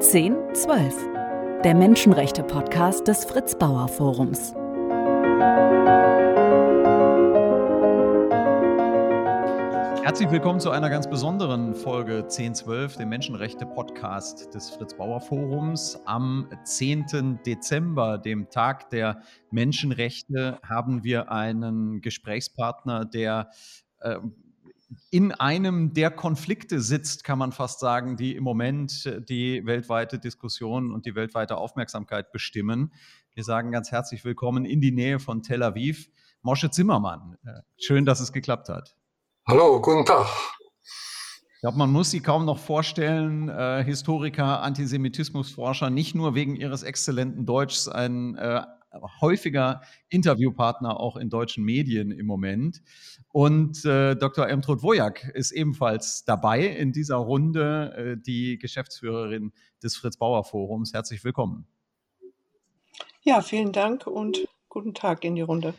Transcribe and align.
Zehn, 0.00 0.36
zwölf. 0.54 0.96
Der 1.62 1.74
Menschenrechte-Podcast 1.74 3.06
des 3.06 3.26
Fritz 3.26 3.58
Bauer 3.58 3.88
Forums. 3.88 4.54
Herzlich 10.02 10.30
willkommen 10.30 10.60
zu 10.60 10.70
einer 10.70 10.88
ganz 10.88 11.10
besonderen 11.10 11.74
Folge 11.74 12.22
1012, 12.22 12.96
dem 12.96 13.10
Menschenrechte-Podcast 13.10 14.54
des 14.54 14.70
Fritz 14.70 14.94
Bauer 14.94 15.20
Forums. 15.20 16.00
Am 16.06 16.48
10. 16.64 17.40
Dezember, 17.44 18.16
dem 18.16 18.48
Tag 18.48 18.88
der 18.88 19.20
Menschenrechte, 19.50 20.58
haben 20.66 21.04
wir 21.04 21.30
einen 21.30 22.00
Gesprächspartner, 22.00 23.04
der 23.04 23.50
äh, 24.00 24.16
in 25.10 25.32
einem 25.32 25.92
der 25.92 26.10
Konflikte 26.10 26.80
sitzt, 26.80 27.24
kann 27.24 27.38
man 27.38 27.52
fast 27.52 27.80
sagen, 27.80 28.16
die 28.16 28.36
im 28.36 28.44
Moment 28.44 29.10
die 29.28 29.64
weltweite 29.66 30.18
Diskussion 30.18 30.92
und 30.92 31.06
die 31.06 31.14
weltweite 31.14 31.56
Aufmerksamkeit 31.56 32.32
bestimmen. 32.32 32.92
Wir 33.34 33.44
sagen 33.44 33.70
ganz 33.70 33.90
herzlich 33.90 34.24
willkommen 34.24 34.64
in 34.64 34.80
die 34.80 34.92
Nähe 34.92 35.18
von 35.18 35.42
Tel 35.42 35.62
Aviv, 35.62 36.08
Mosche 36.42 36.70
Zimmermann. 36.70 37.36
Äh, 37.44 37.60
schön, 37.76 38.06
dass 38.06 38.20
es 38.20 38.32
geklappt 38.32 38.68
hat. 38.68 38.96
Hallo, 39.46 39.80
guten 39.80 40.04
Tag. 40.04 40.26
Ich 41.54 41.60
glaube, 41.60 41.78
man 41.78 41.90
muss 41.90 42.10
sie 42.10 42.20
kaum 42.20 42.44
noch 42.44 42.58
vorstellen, 42.58 43.48
äh, 43.48 43.82
Historiker, 43.82 44.62
Antisemitismusforscher, 44.62 45.90
nicht 45.90 46.14
nur 46.14 46.34
wegen 46.34 46.54
ihres 46.54 46.84
exzellenten 46.84 47.46
Deutschs, 47.46 47.88
ein 47.88 48.36
äh, 48.36 48.62
häufiger 49.20 49.82
Interviewpartner 50.08 50.98
auch 50.98 51.16
in 51.16 51.30
deutschen 51.30 51.64
Medien 51.64 52.10
im 52.10 52.26
Moment. 52.26 52.82
Und 53.32 53.84
äh, 53.84 54.16
Dr. 54.16 54.48
Emtrud 54.48 54.82
Wojak 54.82 55.28
ist 55.34 55.50
ebenfalls 55.52 56.24
dabei 56.24 56.66
in 56.66 56.92
dieser 56.92 57.16
Runde, 57.16 57.94
äh, 57.96 58.22
die 58.22 58.58
Geschäftsführerin 58.58 59.52
des 59.82 59.96
Fritz 59.96 60.16
Bauer 60.16 60.44
Forums. 60.44 60.92
Herzlich 60.92 61.22
willkommen. 61.24 61.66
Ja, 63.22 63.42
vielen 63.42 63.72
Dank 63.72 64.06
und 64.06 64.48
guten 64.68 64.94
Tag 64.94 65.24
in 65.24 65.34
die 65.34 65.42
Runde. 65.42 65.74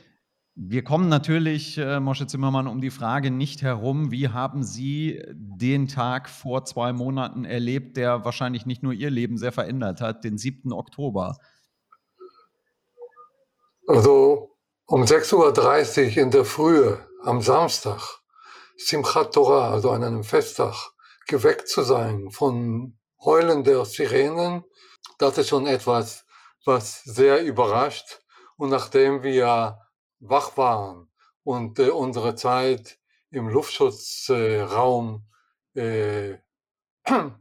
Wir 0.62 0.84
kommen 0.84 1.08
natürlich, 1.08 1.78
äh, 1.78 2.02
Mosche 2.02 2.28
Zimmermann, 2.28 2.68
um 2.68 2.82
die 2.82 2.90
Frage 2.90 3.32
nicht 3.32 3.62
herum, 3.62 4.12
wie 4.12 4.28
haben 4.28 4.62
Sie 4.62 5.24
den 5.32 5.88
Tag 5.88 6.30
vor 6.30 6.66
zwei 6.66 6.92
Monaten 6.92 7.46
erlebt, 7.46 7.96
der 7.96 8.26
wahrscheinlich 8.26 8.66
nicht 8.66 8.84
nur 8.84 8.92
Ihr 8.92 9.10
Leben 9.10 9.38
sehr 9.38 9.54
verändert 9.54 10.02
hat, 10.02 10.26
den 10.26 10.38
7. 10.38 10.74
Oktober? 10.74 11.38
Also 13.90 14.56
um 14.86 15.02
6.30 15.02 16.12
Uhr 16.12 16.18
in 16.18 16.30
der 16.30 16.46
Frühe 16.46 17.04
am 17.24 17.42
Samstag, 17.42 18.22
Simchat 18.78 19.34
Torah, 19.34 19.72
also 19.72 19.90
an 19.90 20.04
einem 20.04 20.24
Festtag, 20.24 20.92
geweckt 21.26 21.68
zu 21.68 21.82
sein 21.82 22.30
von 22.30 23.00
Heulen 23.26 23.64
der 23.64 23.86
Sirenen, 23.86 24.64
das 25.18 25.40
ist 25.40 25.50
schon 25.50 25.66
etwas, 25.66 26.24
was 26.66 27.02
sehr 27.04 27.44
überrascht. 27.44 28.22
Und 28.58 28.70
nachdem 28.70 29.24
wir 29.24 29.80
wach 30.20 30.56
waren 30.56 31.10
und 31.44 31.80
äh, 31.80 31.90
unsere 31.90 32.36
Zeit 32.36 33.00
im 33.32 33.50
Luftschutzraum 33.50 35.26
äh, 35.76 36.34
äh, 36.34 36.38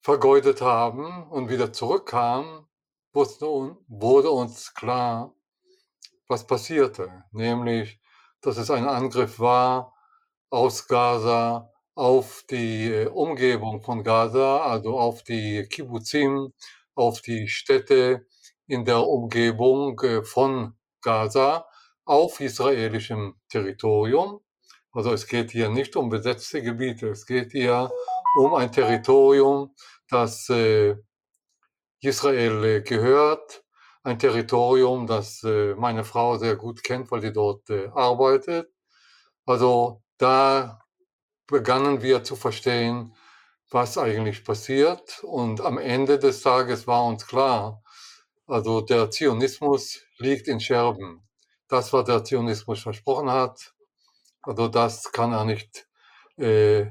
vergeudet 0.00 0.60
haben 0.60 1.30
und 1.30 1.48
wieder 1.48 1.72
zurückkamen, 1.72 2.66
wurde 3.12 4.30
uns 4.30 4.74
klar, 4.74 5.37
was 6.28 6.46
passierte. 6.46 7.24
Nämlich, 7.32 8.00
dass 8.40 8.58
es 8.58 8.70
ein 8.70 8.86
Angriff 8.86 9.40
war 9.40 9.94
aus 10.50 10.86
Gaza 10.86 11.72
auf 11.94 12.44
die 12.48 12.92
äh, 12.92 13.06
Umgebung 13.08 13.82
von 13.82 14.04
Gaza, 14.04 14.58
also 14.60 14.98
auf 14.98 15.24
die 15.24 15.66
Kibbuzim, 15.68 16.52
auf 16.94 17.20
die 17.22 17.48
Städte 17.48 18.26
in 18.68 18.84
der 18.84 19.04
Umgebung 19.06 20.00
äh, 20.00 20.22
von 20.22 20.74
Gaza 21.02 21.66
auf 22.04 22.40
israelischem 22.40 23.34
Territorium. 23.48 24.40
Also 24.92 25.12
es 25.12 25.26
geht 25.26 25.50
hier 25.50 25.68
nicht 25.70 25.96
um 25.96 26.08
besetzte 26.08 26.62
Gebiete, 26.62 27.08
es 27.08 27.26
geht 27.26 27.52
hier 27.52 27.90
um 28.38 28.54
ein 28.54 28.70
Territorium, 28.72 29.74
das 30.08 30.48
äh, 30.50 30.96
Israel 32.00 32.82
gehört, 32.82 33.64
ein 34.02 34.18
Territorium, 34.18 35.06
das 35.06 35.42
äh, 35.44 35.74
meine 35.74 36.04
Frau 36.04 36.38
sehr 36.38 36.56
gut 36.56 36.82
kennt, 36.82 37.10
weil 37.10 37.22
sie 37.22 37.32
dort 37.32 37.68
äh, 37.70 37.88
arbeitet. 37.94 38.70
Also 39.46 40.02
da 40.18 40.80
begannen 41.46 42.02
wir 42.02 42.24
zu 42.24 42.36
verstehen, 42.36 43.14
was 43.70 43.98
eigentlich 43.98 44.44
passiert. 44.44 45.20
Und 45.24 45.60
am 45.60 45.78
Ende 45.78 46.18
des 46.18 46.42
Tages 46.42 46.86
war 46.86 47.04
uns 47.06 47.26
klar, 47.26 47.82
also 48.46 48.80
der 48.80 49.10
Zionismus 49.10 50.00
liegt 50.18 50.48
in 50.48 50.60
Scherben 50.60 51.28
das, 51.68 51.92
was 51.92 52.04
der 52.06 52.24
Zionismus 52.24 52.80
versprochen 52.80 53.30
hat, 53.30 53.74
also 54.42 54.68
das 54.68 55.12
kann 55.12 55.32
er 55.32 55.44
nicht 55.44 55.86
äh, 56.38 56.86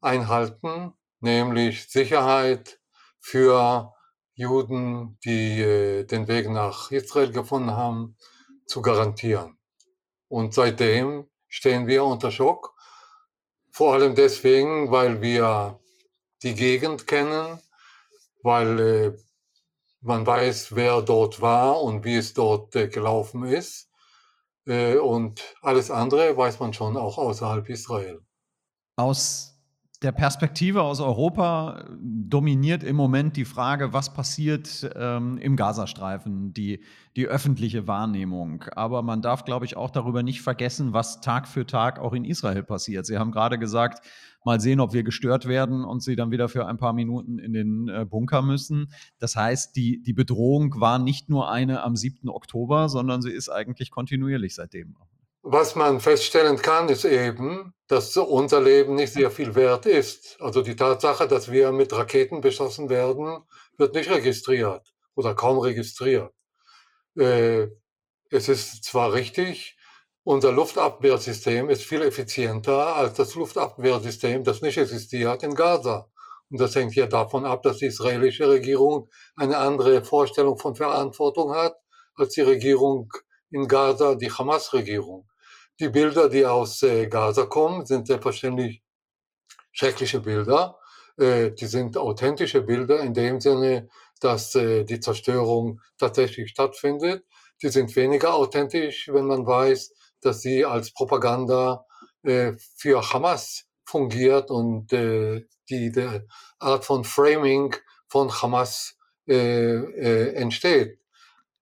einhalten, 0.00 0.92
nämlich 1.20 1.88
Sicherheit 1.88 2.80
für 3.18 3.94
Juden, 4.40 5.18
die 5.22 5.60
äh, 5.60 6.04
den 6.04 6.26
Weg 6.26 6.48
nach 6.48 6.90
Israel 6.90 7.30
gefunden 7.30 7.72
haben, 7.72 8.16
zu 8.66 8.80
garantieren. 8.80 9.58
Und 10.28 10.54
seitdem 10.54 11.28
stehen 11.46 11.86
wir 11.86 12.04
unter 12.04 12.30
Schock, 12.30 12.74
vor 13.70 13.92
allem 13.92 14.14
deswegen, 14.14 14.90
weil 14.90 15.20
wir 15.20 15.78
die 16.42 16.54
Gegend 16.54 17.06
kennen, 17.06 17.60
weil 18.42 18.80
äh, 18.80 19.12
man 20.00 20.26
weiß, 20.26 20.74
wer 20.74 21.02
dort 21.02 21.42
war 21.42 21.82
und 21.82 22.04
wie 22.04 22.16
es 22.16 22.32
dort 22.32 22.74
äh, 22.76 22.88
gelaufen 22.88 23.44
ist. 23.44 23.88
Und 24.66 25.56
alles 25.62 25.90
andere 25.90 26.36
weiß 26.36 26.60
man 26.60 26.72
schon 26.72 26.96
auch 26.96 27.18
außerhalb 27.18 27.68
Israel. 27.70 28.20
Aus 28.96 29.59
der 30.02 30.12
Perspektive 30.12 30.82
aus 30.82 30.98
Europa 31.00 31.84
dominiert 32.00 32.82
im 32.82 32.96
Moment 32.96 33.36
die 33.36 33.44
Frage, 33.44 33.92
was 33.92 34.14
passiert 34.14 34.90
ähm, 34.96 35.36
im 35.36 35.56
Gazastreifen, 35.56 36.54
die, 36.54 36.82
die 37.16 37.26
öffentliche 37.26 37.86
Wahrnehmung. 37.86 38.64
Aber 38.74 39.02
man 39.02 39.20
darf, 39.20 39.44
glaube 39.44 39.66
ich, 39.66 39.76
auch 39.76 39.90
darüber 39.90 40.22
nicht 40.22 40.40
vergessen, 40.40 40.94
was 40.94 41.20
Tag 41.20 41.46
für 41.46 41.66
Tag 41.66 41.98
auch 41.98 42.14
in 42.14 42.24
Israel 42.24 42.62
passiert. 42.62 43.04
Sie 43.04 43.18
haben 43.18 43.30
gerade 43.30 43.58
gesagt, 43.58 44.06
mal 44.42 44.58
sehen, 44.58 44.80
ob 44.80 44.94
wir 44.94 45.02
gestört 45.02 45.46
werden 45.46 45.84
und 45.84 46.02
sie 46.02 46.16
dann 46.16 46.30
wieder 46.30 46.48
für 46.48 46.66
ein 46.66 46.78
paar 46.78 46.94
Minuten 46.94 47.38
in 47.38 47.52
den 47.52 47.88
äh, 47.88 48.06
Bunker 48.08 48.40
müssen. 48.40 48.90
Das 49.18 49.36
heißt, 49.36 49.76
die, 49.76 50.02
die 50.02 50.14
Bedrohung 50.14 50.80
war 50.80 50.98
nicht 50.98 51.28
nur 51.28 51.50
eine 51.50 51.82
am 51.82 51.94
7. 51.94 52.30
Oktober, 52.30 52.88
sondern 52.88 53.20
sie 53.20 53.32
ist 53.32 53.50
eigentlich 53.50 53.90
kontinuierlich 53.90 54.54
seitdem. 54.54 54.96
Was 55.42 55.74
man 55.74 56.00
feststellen 56.00 56.58
kann, 56.58 56.90
ist 56.90 57.06
eben, 57.06 57.72
dass 57.88 58.14
unser 58.16 58.60
Leben 58.60 58.94
nicht 58.94 59.14
sehr 59.14 59.30
viel 59.30 59.54
wert 59.54 59.86
ist. 59.86 60.36
Also 60.40 60.60
die 60.60 60.76
Tatsache, 60.76 61.26
dass 61.26 61.50
wir 61.50 61.72
mit 61.72 61.92
Raketen 61.94 62.42
beschossen 62.42 62.90
werden, 62.90 63.42
wird 63.78 63.94
nicht 63.94 64.10
registriert 64.10 64.92
oder 65.14 65.34
kaum 65.34 65.58
registriert. 65.58 66.30
Äh, 67.16 67.68
es 68.30 68.48
ist 68.48 68.84
zwar 68.84 69.14
richtig, 69.14 69.78
unser 70.24 70.52
Luftabwehrsystem 70.52 71.70
ist 71.70 71.84
viel 71.84 72.02
effizienter 72.02 72.94
als 72.94 73.14
das 73.14 73.34
Luftabwehrsystem, 73.34 74.44
das 74.44 74.60
nicht 74.60 74.76
existiert 74.76 75.42
in 75.42 75.54
Gaza. 75.54 76.10
Und 76.50 76.60
das 76.60 76.74
hängt 76.74 76.94
ja 76.96 77.06
davon 77.06 77.46
ab, 77.46 77.62
dass 77.62 77.78
die 77.78 77.86
israelische 77.86 78.48
Regierung 78.48 79.08
eine 79.36 79.56
andere 79.56 80.04
Vorstellung 80.04 80.58
von 80.58 80.74
Verantwortung 80.74 81.54
hat 81.54 81.76
als 82.14 82.34
die 82.34 82.42
Regierung 82.42 83.10
in 83.50 83.66
Gaza, 83.66 84.14
die 84.16 84.30
Hamas-Regierung. 84.30 85.29
Die 85.80 85.88
Bilder, 85.88 86.28
die 86.28 86.44
aus 86.44 86.82
äh, 86.82 87.06
Gaza 87.06 87.46
kommen, 87.46 87.86
sind 87.86 88.06
selbstverständlich 88.06 88.82
schreckliche 89.72 90.20
Bilder. 90.20 90.78
Äh, 91.16 91.52
die 91.52 91.66
sind 91.66 91.96
authentische 91.96 92.60
Bilder 92.60 93.00
in 93.00 93.14
dem 93.14 93.40
Sinne, 93.40 93.88
dass 94.20 94.54
äh, 94.54 94.84
die 94.84 95.00
Zerstörung 95.00 95.80
tatsächlich 95.96 96.50
stattfindet. 96.50 97.24
Die 97.62 97.70
sind 97.70 97.96
weniger 97.96 98.34
authentisch, 98.34 99.08
wenn 99.10 99.24
man 99.24 99.46
weiß, 99.46 99.94
dass 100.20 100.42
sie 100.42 100.66
als 100.66 100.92
Propaganda 100.92 101.86
äh, 102.24 102.52
für 102.76 103.00
Hamas 103.14 103.64
fungiert 103.86 104.50
und 104.50 104.92
äh, 104.92 105.46
die, 105.70 105.92
die 105.92 106.20
Art 106.58 106.84
von 106.84 107.04
Framing 107.04 107.74
von 108.06 108.30
Hamas 108.30 108.98
äh, 109.26 110.34
entsteht. 110.34 110.98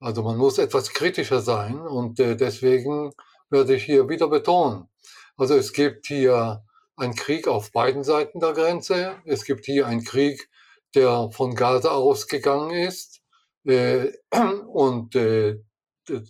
Also 0.01 0.25
man 0.25 0.37
muss 0.37 0.59
etwas 0.59 0.91
kritischer 0.91 1.41
sein 1.41 1.79
und 1.79 2.19
deswegen 2.19 3.13
werde 3.51 3.75
ich 3.75 3.85
hier 3.85 4.09
wieder 4.09 4.29
betonen. 4.29 4.89
Also 5.37 5.55
es 5.55 5.73
gibt 5.73 6.07
hier 6.07 6.65
einen 6.97 7.15
Krieg 7.15 7.47
auf 7.49 7.73
beiden 7.73 8.05
Seiten 8.05 8.41
der 8.41 8.53
Grenze. 8.53 9.17
Es 9.25 9.45
gibt 9.45 9.65
hier 9.65 9.87
einen 9.87 10.05
Krieg, 10.05 10.49
der 10.95 11.31
von 11.33 11.55
Gaza 11.55 11.91
ausgegangen 11.91 12.71
ist. 12.71 13.21
Äh, 13.65 14.13
und 14.73 15.15
äh, 15.15 15.59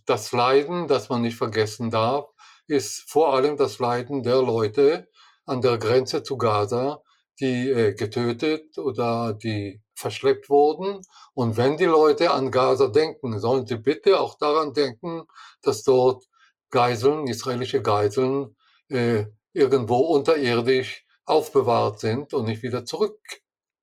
das 0.06 0.32
Leiden, 0.32 0.88
das 0.88 1.08
man 1.08 1.22
nicht 1.22 1.36
vergessen 1.36 1.90
darf, 1.90 2.26
ist 2.66 3.10
vor 3.10 3.34
allem 3.34 3.56
das 3.56 3.78
Leiden 3.78 4.22
der 4.22 4.42
Leute, 4.42 5.08
an 5.46 5.62
der 5.62 5.78
Grenze 5.78 6.22
zu 6.22 6.36
Gaza, 6.36 7.02
die 7.40 7.70
äh, 7.70 7.94
getötet 7.94 8.76
oder 8.76 9.32
die 9.32 9.80
verschleppt 9.94 10.50
wurden. 10.50 11.00
Und 11.34 11.56
wenn 11.56 11.76
die 11.76 11.86
Leute 11.86 12.30
an 12.30 12.50
Gaza 12.50 12.88
denken, 12.88 13.38
sollen 13.38 13.66
sie 13.66 13.78
bitte 13.78 14.20
auch 14.20 14.36
daran 14.36 14.74
denken, 14.74 15.22
dass 15.62 15.84
dort 15.84 16.24
Geiseln, 16.70 17.26
israelische 17.26 17.82
Geiseln, 17.82 18.56
äh, 18.88 19.26
irgendwo 19.52 19.96
unterirdisch 19.96 21.04
aufbewahrt 21.24 22.00
sind 22.00 22.32
und 22.34 22.46
nicht 22.46 22.62
wieder 22.62 22.84
zurück 22.84 23.18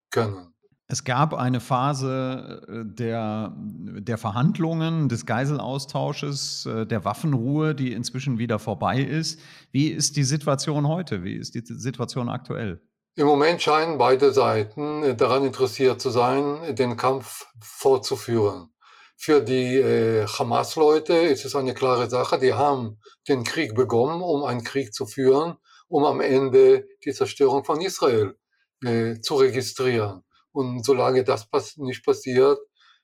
können. 0.09 0.55
Es 0.87 1.03
gab 1.03 1.33
eine 1.33 1.59
Phase 1.59 2.61
äh, 2.67 2.83
der, 2.85 3.55
der 3.57 4.17
Verhandlungen, 4.19 5.09
des 5.09 5.25
Geiselaustausches, 5.25 6.67
äh, 6.67 6.85
der 6.85 7.03
Waffenruhe, 7.05 7.73
die 7.73 7.91
inzwischen 7.91 8.37
wieder 8.37 8.59
vorbei 8.59 8.99
ist. 8.99 9.39
Wie 9.71 9.87
ist 9.87 10.15
die 10.15 10.23
Situation 10.23 10.87
heute? 10.87 11.23
Wie 11.23 11.35
ist 11.35 11.55
die 11.55 11.63
Situation 11.65 12.29
aktuell? 12.29 12.81
Im 13.15 13.25
Moment 13.25 13.61
scheinen 13.61 13.97
beide 13.97 14.31
Seiten 14.31 15.01
äh, 15.01 15.15
daran 15.15 15.43
interessiert 15.43 16.01
zu 16.01 16.11
sein, 16.11 16.75
den 16.75 16.97
Kampf 16.97 17.47
fortzuführen. 17.59 18.69
Für 19.17 19.41
die 19.41 19.77
äh, 19.77 20.27
Hamas-Leute 20.27 21.13
ist 21.13 21.45
es 21.45 21.55
eine 21.55 21.73
klare 21.73 22.09
Sache, 22.09 22.37
die 22.37 22.53
haben 22.53 22.99
den 23.27 23.43
Krieg 23.43 23.73
begonnen, 23.73 24.21
um 24.21 24.43
einen 24.43 24.63
Krieg 24.63 24.93
zu 24.93 25.05
führen, 25.05 25.57
um 25.87 26.03
am 26.03 26.19
Ende 26.21 26.87
die 27.03 27.13
Zerstörung 27.13 27.63
von 27.63 27.81
Israel 27.81 28.37
äh, 28.83 29.19
zu 29.21 29.35
registrieren. 29.35 30.23
Und 30.51 30.85
solange 30.85 31.23
das 31.23 31.47
nicht 31.77 32.05
passiert, 32.05 32.59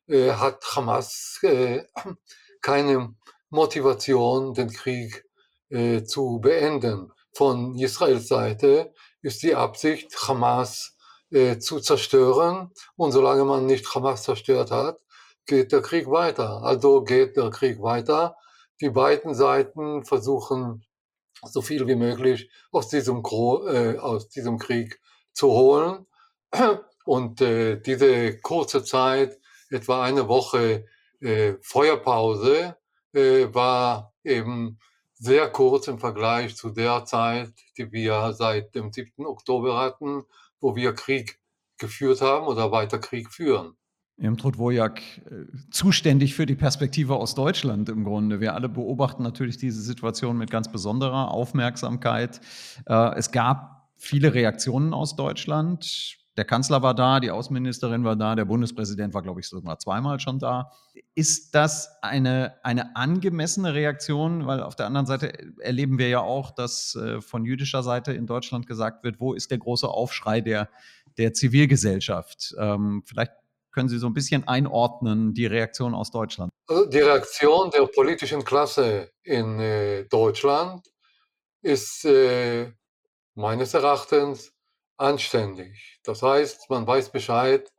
äh, 0.07 0.31
hat 0.31 0.63
Hamas 0.75 1.39
äh, 1.43 1.83
keine 2.61 3.15
Motivation, 3.49 4.53
den 4.53 4.69
Krieg 4.69 5.25
äh, 5.69 6.03
zu 6.03 6.39
beenden. 6.41 7.11
Von 7.33 7.77
Israels 7.77 8.27
Seite 8.27 8.93
ist 9.21 9.43
die 9.43 9.55
Absicht, 9.55 10.13
Hamas 10.27 10.97
äh, 11.31 11.57
zu 11.59 11.79
zerstören. 11.79 12.71
Und 12.95 13.11
solange 13.11 13.45
man 13.45 13.65
nicht 13.65 13.93
Hamas 13.95 14.23
zerstört 14.23 14.71
hat, 14.71 14.99
geht 15.51 15.73
der 15.73 15.81
Krieg 15.81 16.09
weiter. 16.09 16.63
Also 16.63 17.03
geht 17.03 17.35
der 17.35 17.49
Krieg 17.49 17.81
weiter. 17.81 18.37
Die 18.79 18.89
beiden 18.89 19.35
Seiten 19.35 20.05
versuchen, 20.05 20.85
so 21.43 21.61
viel 21.61 21.85
wie 21.87 21.95
möglich 21.95 22.49
aus 22.71 22.87
diesem, 22.87 23.17
äh, 23.17 23.97
aus 23.97 24.29
diesem 24.29 24.57
Krieg 24.57 25.01
zu 25.33 25.49
holen. 25.49 26.07
Und 27.05 27.41
äh, 27.41 27.81
diese 27.81 28.39
kurze 28.39 28.81
Zeit, 28.85 29.37
etwa 29.69 30.03
eine 30.03 30.29
Woche 30.29 30.85
äh, 31.19 31.55
Feuerpause, 31.61 32.77
äh, 33.11 33.53
war 33.53 34.13
eben 34.23 34.79
sehr 35.15 35.49
kurz 35.49 35.89
im 35.89 35.99
Vergleich 35.99 36.55
zu 36.55 36.69
der 36.69 37.03
Zeit, 37.03 37.51
die 37.77 37.91
wir 37.91 38.33
seit 38.33 38.73
dem 38.73 38.93
7. 38.93 39.25
Oktober 39.25 39.77
hatten, 39.77 40.23
wo 40.61 40.77
wir 40.77 40.93
Krieg 40.93 41.41
geführt 41.77 42.21
haben 42.21 42.47
oder 42.47 42.71
weiter 42.71 42.99
Krieg 42.99 43.29
führen. 43.29 43.75
Irmtrud 44.21 44.57
Wojak, 44.57 44.99
äh, 44.99 45.45
zuständig 45.71 46.35
für 46.35 46.45
die 46.45 46.55
Perspektive 46.55 47.15
aus 47.15 47.35
Deutschland 47.35 47.89
im 47.89 48.03
Grunde. 48.03 48.39
Wir 48.39 48.53
alle 48.53 48.69
beobachten 48.69 49.23
natürlich 49.23 49.57
diese 49.57 49.81
Situation 49.81 50.37
mit 50.37 50.51
ganz 50.51 50.71
besonderer 50.71 51.31
Aufmerksamkeit. 51.31 52.39
Äh, 52.85 53.15
es 53.17 53.31
gab 53.31 53.89
viele 53.95 54.33
Reaktionen 54.33 54.93
aus 54.93 55.15
Deutschland 55.15 56.19
der 56.37 56.45
Kanzler 56.45 56.81
war 56.81 56.95
da, 56.95 57.19
die 57.19 57.29
Außenministerin 57.29 58.05
war 58.05 58.15
da, 58.15 58.35
der 58.35 58.45
Bundespräsident 58.45 59.13
war, 59.13 59.21
glaube 59.21 59.41
ich, 59.41 59.47
sogar 59.47 59.77
zweimal 59.79 60.19
schon 60.19 60.39
da. 60.39 60.71
Ist 61.13 61.53
das 61.55 61.89
eine, 62.01 62.55
eine 62.63 62.95
angemessene 62.95 63.73
Reaktion? 63.73 64.47
Weil 64.47 64.63
auf 64.63 64.75
der 64.75 64.85
anderen 64.85 65.05
Seite 65.05 65.33
erleben 65.59 65.97
wir 65.97 66.07
ja 66.07 66.21
auch, 66.21 66.51
dass 66.51 66.95
äh, 66.95 67.19
von 67.19 67.43
jüdischer 67.43 67.83
Seite 67.83 68.13
in 68.13 68.27
Deutschland 68.27 68.65
gesagt 68.65 69.03
wird, 69.03 69.19
wo 69.19 69.33
ist 69.33 69.51
der 69.51 69.57
große 69.57 69.87
Aufschrei 69.87 70.39
der, 70.39 70.69
der 71.17 71.33
Zivilgesellschaft? 71.33 72.55
Ähm, 72.57 73.03
vielleicht 73.05 73.33
können 73.71 73.89
Sie 73.89 73.97
so 73.97 74.07
ein 74.07 74.13
bisschen 74.13 74.47
einordnen, 74.47 75.33
die 75.33 75.45
Reaktion 75.45 75.93
aus 75.93 76.11
Deutschland. 76.11 76.51
Also 76.67 76.85
die 76.85 76.99
Reaktion 76.99 77.69
der 77.71 77.85
politischen 77.87 78.43
Klasse 78.43 79.11
in 79.23 79.59
äh, 79.59 80.05
Deutschland 80.05 80.87
ist 81.61 82.05
äh, 82.05 82.71
meines 83.35 83.73
Erachtens 83.73 84.53
anständig. 84.97 85.99
Das 86.03 86.21
heißt, 86.21 86.69
man 86.69 86.85
weiß 86.85 87.11
Bescheid, 87.11 87.71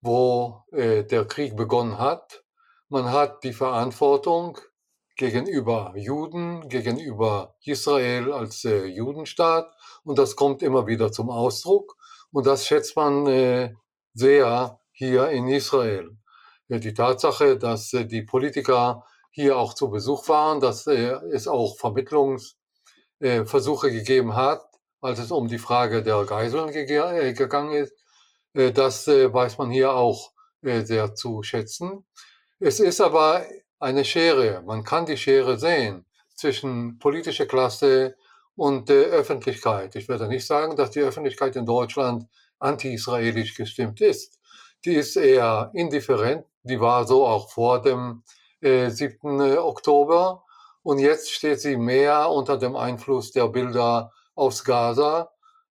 wo 0.00 0.64
äh, 0.72 1.04
der 1.04 1.24
Krieg 1.24 1.56
begonnen 1.56 1.98
hat. 1.98 2.44
Man 2.88 3.10
hat 3.10 3.42
die 3.44 3.52
Verantwortung 3.52 4.58
gegenüber 5.16 5.94
Juden, 5.96 6.68
gegenüber 6.68 7.54
Israel 7.64 8.32
als 8.32 8.64
äh, 8.64 8.86
Judenstaat 8.86 9.72
und 10.02 10.18
das 10.18 10.36
kommt 10.36 10.62
immer 10.62 10.86
wieder 10.86 11.12
zum 11.12 11.30
Ausdruck 11.30 11.96
und 12.32 12.46
das 12.46 12.66
schätzt 12.66 12.96
man 12.96 13.26
äh, 13.26 13.72
sehr 14.12 14.80
hier 14.94 15.28
in 15.28 15.48
Israel. 15.48 16.16
Die 16.68 16.94
Tatsache, 16.94 17.58
dass 17.58 17.92
äh, 17.92 18.06
die 18.06 18.22
Politiker 18.22 19.04
hier 19.30 19.58
auch 19.58 19.74
zu 19.74 19.90
Besuch 19.90 20.26
waren, 20.28 20.60
dass 20.60 20.86
äh, 20.86 21.16
es 21.32 21.48
auch 21.48 21.76
Vermittlungsversuche 21.76 23.90
gegeben 23.90 24.36
hat, 24.36 24.62
als 25.00 25.18
es 25.18 25.30
um 25.30 25.48
die 25.48 25.58
Frage 25.58 26.02
der 26.02 26.24
Geiseln 26.24 26.70
äh, 26.70 27.32
gegangen 27.34 27.72
ist. 27.72 27.92
Äh, 28.54 28.72
das 28.72 29.06
äh, 29.08 29.30
weiß 29.32 29.58
man 29.58 29.70
hier 29.70 29.92
auch 29.92 30.32
sehr 30.62 31.14
zu 31.14 31.42
schätzen. 31.42 32.06
Es 32.58 32.80
ist 32.80 33.02
aber 33.02 33.44
eine 33.78 34.02
Schere. 34.02 34.62
Man 34.62 34.82
kann 34.82 35.04
die 35.04 35.18
Schere 35.18 35.58
sehen 35.58 36.06
zwischen 36.36 36.98
politischer 36.98 37.44
Klasse 37.44 38.16
und 38.56 38.90
Öffentlichkeit. 38.90 39.94
Ich 39.94 40.08
werde 40.08 40.26
nicht 40.26 40.46
sagen, 40.46 40.74
dass 40.74 40.92
die 40.92 41.00
Öffentlichkeit 41.00 41.54
in 41.56 41.66
Deutschland 41.66 42.26
anti-israelisch 42.60 43.54
gestimmt 43.54 44.00
ist. 44.00 44.40
Die 44.84 44.94
ist 44.94 45.16
eher 45.16 45.70
indifferent. 45.74 46.46
Die 46.62 46.80
war 46.80 47.06
so 47.06 47.26
auch 47.26 47.50
vor 47.50 47.82
dem 47.82 48.22
äh, 48.60 48.90
7. 48.90 49.58
Oktober. 49.58 50.44
Und 50.82 50.98
jetzt 50.98 51.30
steht 51.30 51.60
sie 51.60 51.76
mehr 51.76 52.30
unter 52.30 52.58
dem 52.58 52.76
Einfluss 52.76 53.32
der 53.32 53.48
Bilder 53.48 54.12
aus 54.34 54.64
Gaza, 54.64 55.30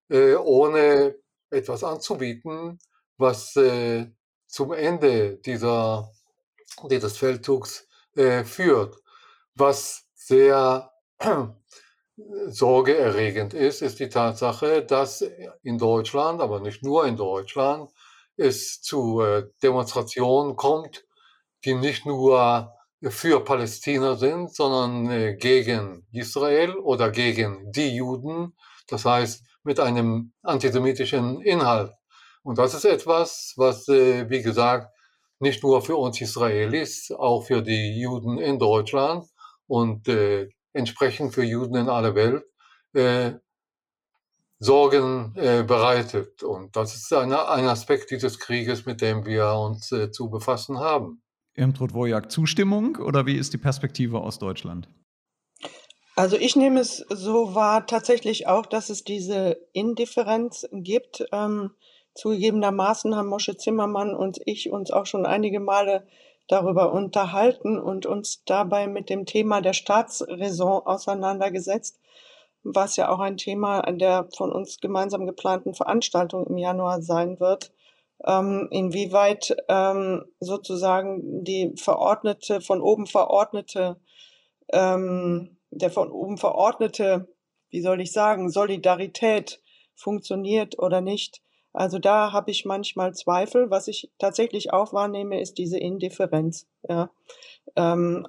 äh, 0.10 0.36
ohne 0.36 1.15
etwas 1.51 1.83
anzubieten, 1.83 2.80
was 3.18 3.56
äh, 3.56 4.07
zum 4.48 4.74
Ende 4.74 5.38
dieser, 5.38 6.12
dieses 6.89 7.18
Feldzugs 7.18 7.88
äh, 8.15 8.44
führt. 8.44 8.98
Was 9.56 10.07
sehr 10.15 10.92
sorgeerregend 12.48 13.54
ist, 13.54 13.81
ist 13.81 14.00
die 14.00 14.10
Tatsache, 14.10 14.83
dass 14.83 15.24
in 15.62 15.77
Deutschland, 15.77 16.42
aber 16.42 16.60
nicht 16.60 16.83
nur 16.83 17.06
in 17.06 17.18
Deutschland, 17.18 17.91
es 18.38 18.82
zu 18.82 19.22
äh, 19.22 19.46
Demonstrationen 19.62 20.56
kommt, 20.56 21.06
die 21.66 21.75
nicht 21.75 22.06
nur 22.06 22.74
für 23.02 23.44
Palästina 23.44 24.16
sind, 24.16 24.54
sondern 24.54 25.12
äh, 25.12 25.36
gegen 25.36 26.08
Israel 26.12 26.75
oder 26.78 27.12
gegen 27.12 27.72
die 27.72 27.96
Juden, 27.96 28.56
das 28.88 29.06
heißt 29.06 29.44
mit 29.63 29.80
einem 29.80 30.34
antisemitischen 30.42 31.42
Inhalt. 31.42 31.94
Und 32.44 32.58
das 32.58 32.74
ist 32.74 32.86
etwas, 32.86 33.54
was, 33.58 33.88
äh, 33.88 34.30
wie 34.30 34.42
gesagt, 34.42 34.94
nicht 35.40 35.63
nur 35.63 35.82
für 35.82 35.98
uns 35.98 36.22
Israelis, 36.22 37.12
auch 37.12 37.46
für 37.46 37.62
die 37.62 38.00
Juden 38.00 38.40
in 38.40 38.60
Deutschland 38.60 39.25
und 39.68 40.08
entsprechend 40.72 41.34
für 41.34 41.44
Juden 41.44 41.75
in 41.75 41.90
aller 41.90 42.16
Welt 42.16 42.46
Sorgen 44.63 45.34
äh, 45.36 45.63
bereitet. 45.63 46.43
Und 46.43 46.75
das 46.75 46.96
ist 46.96 47.12
eine, 47.13 47.48
ein 47.50 47.65
Aspekt 47.65 48.12
dieses 48.12 48.39
Krieges, 48.39 48.86
mit 48.86 49.01
dem 49.01 49.25
wir 49.25 49.53
uns 49.53 49.91
äh, 49.91 50.12
zu 50.12 50.29
befassen 50.29 50.79
haben. 50.79 51.22
Irmtrud 51.55 51.93
Wojak, 51.93 52.32
Zustimmung 52.32 52.98
oder 52.98 53.25
wie 53.25 53.36
ist 53.36 53.53
die 53.53 53.58
Perspektive 53.58 54.22
aus 54.22 54.39
Deutschland? 54.39 54.88
Also 56.15 56.38
ich 56.38 56.55
nehme 56.55 56.79
es 56.79 56.98
so 57.10 57.55
wahr 57.55 57.88
tatsächlich 57.88 58.48
auch, 58.48 58.65
dass 58.65 58.89
es 58.89 59.03
diese 59.03 59.58
Indifferenz 59.74 60.67
gibt. 60.72 61.25
Ähm, 61.32 61.72
zugegebenermaßen 62.15 63.15
haben 63.15 63.27
Mosche 63.27 63.58
Zimmermann 63.58 64.15
und 64.15 64.39
ich 64.46 64.72
uns 64.72 64.91
auch 64.91 65.08
schon 65.08 65.25
einige 65.25 65.60
Male 65.60 66.08
darüber 66.48 66.91
unterhalten 66.91 67.79
und 67.79 68.05
uns 68.05 68.43
dabei 68.46 68.88
mit 68.88 69.10
dem 69.10 69.25
Thema 69.25 69.62
der 69.62 69.74
Staatsräson 69.74 70.86
auseinandergesetzt, 70.86 72.00
was 72.63 72.96
ja 72.96 73.10
auch 73.10 73.20
ein 73.20 73.38
Thema 73.38 73.82
der 73.91 74.27
von 74.36 74.51
uns 74.51 74.79
gemeinsam 74.79 75.25
geplanten 75.25 75.74
Veranstaltung 75.74 76.48
im 76.48 76.58
Januar 76.58 77.01
sein 77.01 77.39
wird 77.39 77.72
ähm, 78.25 78.67
inwieweit 78.72 79.55
ähm, 79.67 80.25
sozusagen 80.39 81.43
die 81.43 81.74
verordnete, 81.75 82.62
von 82.62 82.82
oben 82.82 83.05
verordnete, 83.05 83.98
ähm, 84.72 85.58
der 85.72 85.91
von 85.91 86.12
oben 86.12 86.38
verordnete, 86.38 87.27
wie 87.70 87.82
soll 87.82 88.01
ich 88.01 88.12
sagen, 88.12 88.50
Solidarität 88.50 89.62
funktioniert 89.96 90.79
oder 90.79 91.01
nicht. 91.01 91.41
Also 91.74 91.98
da 92.00 92.32
habe 92.32 92.51
ich 92.51 92.65
manchmal 92.65 93.13
Zweifel. 93.13 93.72
Was 93.72 93.88
ich 93.88 94.12
tatsächlich 94.20 94.72
auch 94.72 94.93
wahrnehme, 94.93 95.41
ist 95.41 95.58
diese 95.58 95.79
Indifferenz. 95.79 96.67
Ja. 96.88 97.10
Ähm, 97.75 98.27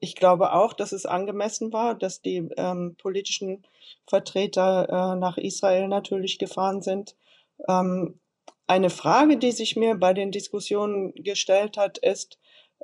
ich 0.00 0.14
glaube 0.14 0.52
auch, 0.52 0.72
dass 0.72 0.92
es 0.92 1.06
angemessen 1.06 1.72
war, 1.72 1.94
dass 1.94 2.20
die 2.20 2.48
ähm, 2.56 2.96
politischen 2.98 3.66
Vertreter 4.06 4.88
äh, 4.88 5.18
nach 5.18 5.38
Israel 5.38 5.88
natürlich 5.88 6.38
gefahren 6.38 6.82
sind. 6.82 7.16
Ähm, 7.68 8.20
eine 8.66 8.90
Frage, 8.90 9.38
die 9.38 9.52
sich 9.52 9.76
mir 9.76 9.94
bei 9.94 10.12
den 10.12 10.32
Diskussionen 10.32 11.14
gestellt 11.14 11.76
hat, 11.76 11.98
ist, 11.98 12.38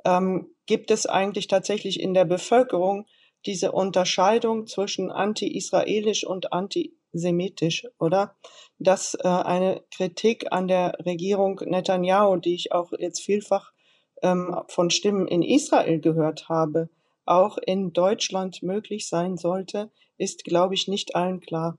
ähm, 0.05 0.49
gibt 0.65 0.91
es 0.91 1.05
eigentlich 1.05 1.47
tatsächlich 1.47 1.99
in 1.99 2.13
der 2.13 2.25
Bevölkerung 2.25 3.05
diese 3.45 3.73
Unterscheidung 3.73 4.65
zwischen 4.67 5.11
anti-israelisch 5.11 6.25
und 6.25 6.53
antisemitisch, 6.53 7.85
oder? 7.99 8.35
Dass 8.79 9.15
äh, 9.15 9.27
eine 9.27 9.83
Kritik 9.91 10.51
an 10.51 10.67
der 10.67 10.97
Regierung 11.05 11.59
Netanyahu, 11.65 12.37
die 12.37 12.55
ich 12.55 12.71
auch 12.71 12.91
jetzt 12.97 13.19
vielfach 13.19 13.73
ähm, 14.21 14.61
von 14.67 14.89
Stimmen 14.89 15.27
in 15.27 15.41
Israel 15.41 15.99
gehört 15.99 16.47
habe, 16.47 16.89
auch 17.25 17.57
in 17.57 17.93
Deutschland 17.93 18.63
möglich 18.63 19.07
sein 19.07 19.37
sollte, 19.37 19.91
ist, 20.17 20.43
glaube 20.43 20.73
ich, 20.73 20.87
nicht 20.87 21.15
allen 21.15 21.39
klar. 21.39 21.77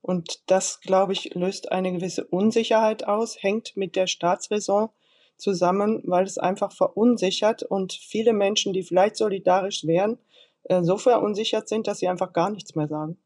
Und 0.00 0.42
das, 0.50 0.80
glaube 0.80 1.14
ich, 1.14 1.34
löst 1.34 1.72
eine 1.72 1.92
gewisse 1.92 2.24
Unsicherheit 2.26 3.06
aus, 3.06 3.42
hängt 3.42 3.76
mit 3.76 3.96
der 3.96 4.06
Staatsräson 4.06 4.90
zusammen, 5.36 6.02
weil 6.04 6.24
es 6.24 6.38
einfach 6.38 6.72
verunsichert 6.72 7.62
und 7.62 7.92
viele 7.92 8.32
Menschen, 8.32 8.72
die 8.72 8.82
vielleicht 8.82 9.16
solidarisch 9.16 9.84
wären, 9.86 10.18
äh, 10.64 10.82
so 10.82 10.98
verunsichert 10.98 11.68
sind, 11.68 11.86
dass 11.86 11.98
sie 11.98 12.08
einfach 12.08 12.32
gar 12.32 12.50
nichts 12.50 12.74
mehr 12.74 12.88
sagen. 12.88 13.18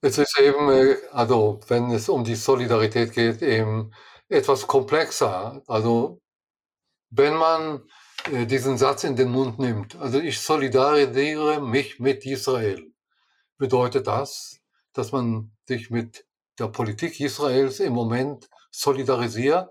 Es 0.00 0.18
ist 0.18 0.38
eben, 0.38 0.70
äh, 0.70 0.96
also 1.12 1.60
wenn 1.68 1.90
es 1.90 2.08
um 2.08 2.24
die 2.24 2.34
Solidarität 2.34 3.12
geht, 3.12 3.42
eben 3.42 3.92
etwas 4.28 4.66
komplexer. 4.66 5.62
Also 5.66 6.20
wenn 7.10 7.34
man 7.34 7.82
diesen 8.26 8.78
Satz 8.78 9.04
in 9.04 9.16
den 9.16 9.30
Mund 9.30 9.58
nimmt, 9.58 9.96
also 9.96 10.18
ich 10.18 10.40
solidarisiere 10.40 11.60
mich 11.60 12.00
mit 12.00 12.24
Israel, 12.24 12.92
bedeutet 13.58 14.06
das, 14.06 14.60
dass 14.92 15.12
man 15.12 15.52
sich 15.66 15.90
mit 15.90 16.26
der 16.58 16.68
Politik 16.68 17.20
Israels 17.20 17.80
im 17.80 17.92
Moment 17.92 18.48
solidarisiert 18.70 19.68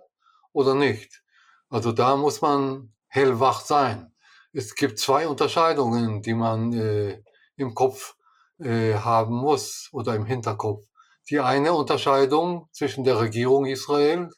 oder 0.52 0.76
nicht. 0.76 1.24
Also 1.70 1.92
da 1.92 2.16
muss 2.16 2.42
man 2.42 2.94
hellwach 3.08 3.62
sein. 3.62 4.14
Es 4.52 4.76
gibt 4.76 5.00
zwei 5.00 5.28
Unterscheidungen, 5.28 6.22
die 6.22 6.34
man 6.34 6.74
äh, 6.74 7.24
im 7.56 7.74
Kopf 7.74 8.16
äh, 8.60 8.94
haben 8.94 9.36
muss 9.36 9.90
oder 9.92 10.16
im 10.16 10.26
Hinterkopf. 10.26 10.86
Die 11.30 11.40
eine 11.40 11.74
Unterscheidung 11.74 12.68
zwischen 12.72 13.04
der 13.04 13.20
Regierung 13.20 13.66
Israel, 13.66 14.30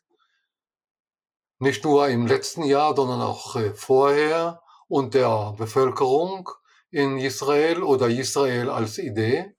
nicht 1.59 1.83
nur 1.83 2.07
im 2.09 2.27
letzten 2.27 2.63
Jahr, 2.63 2.95
sondern 2.95 3.21
auch 3.21 3.55
äh, 3.55 3.73
vorher, 3.73 4.61
und 4.87 5.13
der 5.13 5.53
Bevölkerung 5.57 6.49
in 6.91 7.17
Israel 7.17 7.83
oder 7.83 8.07
Israel 8.07 8.69
als 8.69 8.97
Idee. 8.97 9.55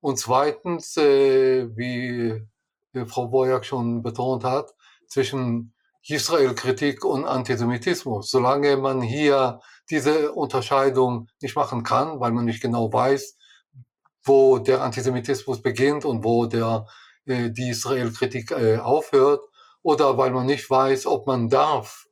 Und 0.00 0.18
zweitens, 0.18 0.96
äh, 0.96 1.68
wie 1.76 2.40
Frau 3.06 3.28
Bojak 3.28 3.64
schon 3.64 4.02
betont 4.02 4.44
hat, 4.44 4.74
zwischen 5.08 5.74
Israel-Kritik 6.06 7.04
und 7.04 7.26
Antisemitismus. 7.26 8.30
Solange 8.30 8.76
man 8.76 9.02
hier 9.02 9.60
diese 9.90 10.32
Unterscheidung 10.32 11.28
nicht 11.42 11.56
machen 11.56 11.82
kann, 11.82 12.20
weil 12.20 12.32
man 12.32 12.46
nicht 12.46 12.62
genau 12.62 12.92
weiß, 12.92 13.36
wo 14.24 14.58
der 14.58 14.82
Antisemitismus 14.82 15.62
beginnt 15.62 16.04
und 16.04 16.24
wo 16.24 16.46
der, 16.46 16.86
äh, 17.26 17.50
die 17.50 17.70
Israel-Kritik 17.70 18.52
äh, 18.52 18.78
aufhört, 18.78 19.44
oder 19.82 20.18
weil 20.18 20.30
man 20.30 20.46
nicht 20.46 20.68
weiß, 20.68 21.06
ob 21.06 21.26
man 21.26 21.48
darf, 21.48 22.06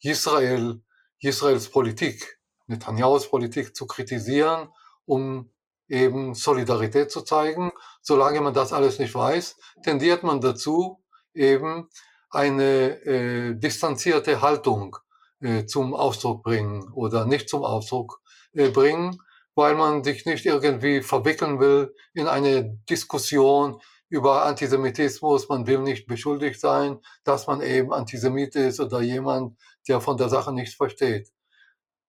Israel, 0.00 0.80
Israels 1.20 1.68
Politik, 1.70 2.38
Netanyahus 2.66 3.28
Politik 3.28 3.74
zu 3.74 3.86
kritisieren, 3.86 4.68
um 5.06 5.50
eben 5.88 6.34
Solidarität 6.34 7.10
zu 7.10 7.22
zeigen. 7.22 7.72
Solange 8.02 8.40
man 8.40 8.54
das 8.54 8.72
alles 8.72 8.98
nicht 8.98 9.14
weiß, 9.14 9.56
tendiert 9.82 10.22
man 10.22 10.40
dazu, 10.40 11.02
eben 11.34 11.88
eine 12.30 13.04
äh, 13.04 13.54
distanzierte 13.54 14.42
Haltung 14.42 14.96
äh, 15.40 15.64
zum 15.66 15.94
Ausdruck 15.94 16.42
bringen 16.42 16.92
oder 16.92 17.24
nicht 17.24 17.48
zum 17.48 17.64
Ausdruck 17.64 18.20
äh, 18.52 18.68
bringen, 18.68 19.20
weil 19.54 19.74
man 19.74 20.04
sich 20.04 20.26
nicht 20.26 20.44
irgendwie 20.46 21.02
verwickeln 21.02 21.58
will 21.58 21.94
in 22.12 22.28
eine 22.28 22.78
Diskussion 22.88 23.80
über 24.08 24.44
Antisemitismus. 24.44 25.48
Man 25.48 25.66
will 25.66 25.80
nicht 25.80 26.06
beschuldigt 26.06 26.60
sein, 26.60 26.98
dass 27.24 27.46
man 27.46 27.60
eben 27.60 27.92
Antisemit 27.92 28.54
ist 28.56 28.80
oder 28.80 29.00
jemand, 29.00 29.58
der 29.86 30.00
von 30.00 30.16
der 30.16 30.28
Sache 30.28 30.52
nichts 30.52 30.74
versteht. 30.74 31.30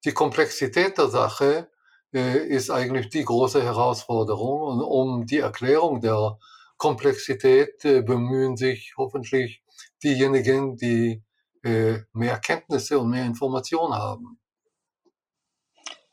Die 0.05 0.13
Komplexität 0.13 0.97
der 0.97 1.07
Sache 1.07 1.69
äh, 2.13 2.47
ist 2.47 2.69
eigentlich 2.69 3.09
die 3.09 3.23
große 3.23 3.61
Herausforderung. 3.61 4.61
Und 4.61 4.81
um 4.81 5.25
die 5.25 5.39
Erklärung 5.39 6.01
der 6.01 6.37
Komplexität 6.77 7.83
äh, 7.85 8.01
bemühen 8.01 8.55
sich 8.55 8.93
hoffentlich 8.97 9.63
diejenigen, 10.03 10.77
die 10.77 11.23
äh, 11.63 11.99
mehr 12.13 12.39
Kenntnisse 12.39 12.99
und 12.99 13.09
mehr 13.09 13.25
Informationen 13.25 13.93
haben. 13.93 14.39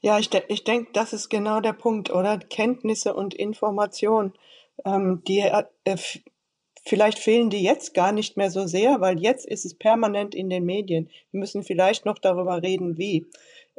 Ja, 0.00 0.18
ich, 0.18 0.28
de 0.30 0.42
ich 0.48 0.64
denke, 0.64 0.90
das 0.92 1.12
ist 1.12 1.28
genau 1.28 1.60
der 1.60 1.72
Punkt, 1.72 2.10
oder? 2.10 2.38
Kenntnisse 2.38 3.14
und 3.14 3.34
Information. 3.34 4.34
Ähm, 4.84 5.22
die, 5.26 5.40
äh, 5.40 5.96
vielleicht 6.84 7.18
fehlen 7.18 7.50
die 7.50 7.62
jetzt 7.62 7.94
gar 7.94 8.12
nicht 8.12 8.36
mehr 8.36 8.50
so 8.50 8.66
sehr, 8.66 9.00
weil 9.00 9.20
jetzt 9.20 9.46
ist 9.46 9.64
es 9.64 9.74
permanent 9.74 10.34
in 10.34 10.50
den 10.50 10.64
Medien. 10.64 11.10
Wir 11.30 11.40
müssen 11.40 11.62
vielleicht 11.62 12.04
noch 12.04 12.18
darüber 12.18 12.62
reden, 12.62 12.98
wie. 12.98 13.26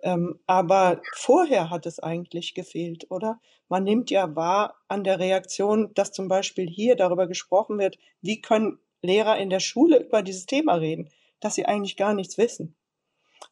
Ähm, 0.03 0.39
aber 0.45 1.01
vorher 1.15 1.69
hat 1.69 1.85
es 1.85 1.99
eigentlich 1.99 2.53
gefehlt, 2.53 3.09
oder? 3.09 3.39
Man 3.69 3.83
nimmt 3.83 4.09
ja 4.11 4.35
wahr 4.35 4.75
an 4.87 5.03
der 5.03 5.19
Reaktion, 5.19 5.93
dass 5.93 6.11
zum 6.11 6.27
Beispiel 6.27 6.69
hier 6.69 6.95
darüber 6.95 7.27
gesprochen 7.27 7.79
wird, 7.79 7.97
wie 8.21 8.41
können 8.41 8.79
Lehrer 9.01 9.37
in 9.37 9.49
der 9.49 9.59
Schule 9.59 9.99
über 9.99 10.21
dieses 10.21 10.45
Thema 10.45 10.75
reden, 10.75 11.09
dass 11.39 11.55
sie 11.55 11.65
eigentlich 11.65 11.97
gar 11.97 12.13
nichts 12.13 12.37
wissen. 12.37 12.76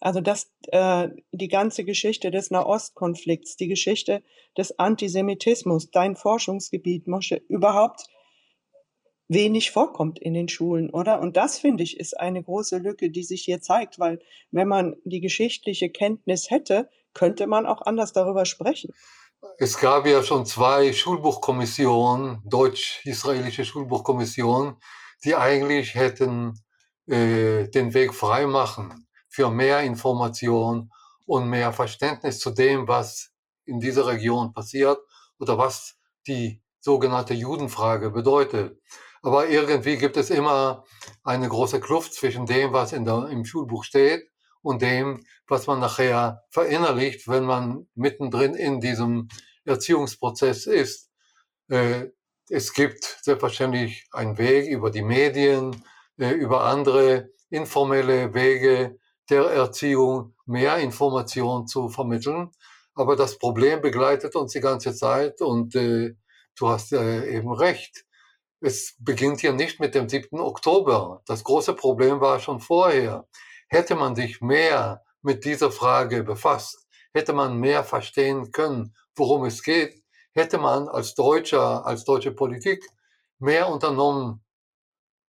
Also 0.01 0.21
dass 0.21 0.51
äh, 0.67 1.09
die 1.31 1.47
ganze 1.47 1.83
Geschichte 1.83 2.31
des 2.31 2.51
Nahostkonflikts, 2.51 3.55
die 3.55 3.67
Geschichte 3.67 4.23
des 4.57 4.77
Antisemitismus, 4.77 5.91
dein 5.91 6.15
Forschungsgebiet, 6.15 7.07
Mosche, 7.07 7.41
überhaupt 7.47 8.05
wenig 9.27 9.71
vorkommt 9.71 10.19
in 10.19 10.33
den 10.33 10.47
Schulen, 10.47 10.89
oder? 10.89 11.19
Und 11.19 11.35
das, 11.35 11.57
finde 11.57 11.83
ich, 11.83 11.99
ist 11.99 12.19
eine 12.19 12.43
große 12.43 12.77
Lücke, 12.77 13.09
die 13.09 13.23
sich 13.23 13.43
hier 13.43 13.61
zeigt, 13.61 13.97
weil 13.97 14.19
wenn 14.51 14.67
man 14.67 14.95
die 15.03 15.21
geschichtliche 15.21 15.89
Kenntnis 15.89 16.51
hätte, 16.51 16.89
könnte 17.13 17.47
man 17.47 17.65
auch 17.65 17.81
anders 17.81 18.13
darüber 18.13 18.45
sprechen. 18.45 18.93
Es 19.57 19.77
gab 19.79 20.05
ja 20.05 20.21
schon 20.21 20.45
zwei 20.45 20.91
Schulbuchkommissionen, 20.93 22.41
deutsch-israelische 22.45 23.65
Schulbuchkommissionen, 23.65 24.75
die 25.23 25.35
eigentlich 25.35 25.95
hätten 25.95 26.59
äh, 27.07 27.67
den 27.69 27.93
Weg 27.93 28.13
frei 28.13 28.45
machen 28.45 29.04
für 29.35 29.51
mehr 29.51 29.81
Information 29.81 30.89
und 31.25 31.49
mehr 31.49 31.73
Verständnis 31.73 32.39
zu 32.39 32.51
dem, 32.51 32.87
was 32.87 33.31
in 33.65 33.81
dieser 33.81 34.07
Region 34.07 34.53
passiert 34.53 34.97
oder 35.39 35.57
was 35.57 35.97
die 36.25 36.63
sogenannte 36.79 37.33
Judenfrage 37.33 38.11
bedeutet. 38.11 38.79
Aber 39.21 39.49
irgendwie 39.49 39.97
gibt 39.97 40.15
es 40.15 40.29
immer 40.29 40.85
eine 41.25 41.49
große 41.49 41.81
Kluft 41.81 42.13
zwischen 42.13 42.45
dem, 42.45 42.71
was 42.71 42.93
in 42.93 43.03
der, 43.03 43.27
im 43.27 43.43
Schulbuch 43.43 43.83
steht 43.83 44.23
und 44.61 44.81
dem, 44.81 45.25
was 45.49 45.67
man 45.67 45.81
nachher 45.81 46.45
verinnerlicht, 46.49 47.27
wenn 47.27 47.43
man 47.43 47.89
mittendrin 47.93 48.55
in 48.55 48.79
diesem 48.79 49.27
Erziehungsprozess 49.65 50.65
ist. 50.65 51.11
Äh, 51.67 52.05
es 52.47 52.71
gibt 52.71 53.19
selbstverständlich 53.21 54.07
einen 54.13 54.37
Weg 54.37 54.69
über 54.69 54.91
die 54.91 55.01
Medien, 55.01 55.83
äh, 56.17 56.31
über 56.31 56.63
andere 56.63 57.31
informelle 57.49 58.33
Wege 58.33 58.97
der 59.29 59.43
Erziehung, 59.45 60.35
mehr 60.45 60.77
Informationen 60.77 61.67
zu 61.67 61.89
vermitteln. 61.89 62.51
Aber 62.93 63.15
das 63.15 63.37
Problem 63.37 63.81
begleitet 63.81 64.35
uns 64.35 64.53
die 64.53 64.61
ganze 64.61 64.95
Zeit 64.95 65.41
und 65.41 65.75
äh, 65.75 66.15
du 66.57 66.69
hast 66.69 66.93
äh, 66.93 67.29
eben 67.35 67.51
recht 67.51 68.05
es 68.65 68.95
beginnt 68.99 69.41
hier 69.41 69.53
nicht 69.53 69.79
mit 69.79 69.95
dem 69.95 70.09
7. 70.09 70.39
Oktober. 70.39 71.21
Das 71.27 71.43
große 71.43 71.73
Problem 71.75 72.19
war 72.19 72.39
schon 72.39 72.59
vorher. 72.59 73.27
Hätte 73.67 73.95
man 73.95 74.15
sich 74.15 74.41
mehr 74.41 75.03
mit 75.21 75.45
dieser 75.45 75.71
Frage 75.71 76.23
befasst, 76.23 76.87
hätte 77.13 77.33
man 77.33 77.59
mehr 77.59 77.83
verstehen 77.83 78.51
können, 78.51 78.95
worum 79.15 79.45
es 79.45 79.63
geht, 79.63 80.03
hätte 80.33 80.57
man 80.57 80.87
als 80.87 81.15
Deutscher, 81.15 81.85
als 81.85 82.05
deutsche 82.05 82.31
Politik 82.31 82.83
mehr 83.39 83.69
unternommen, 83.69 84.43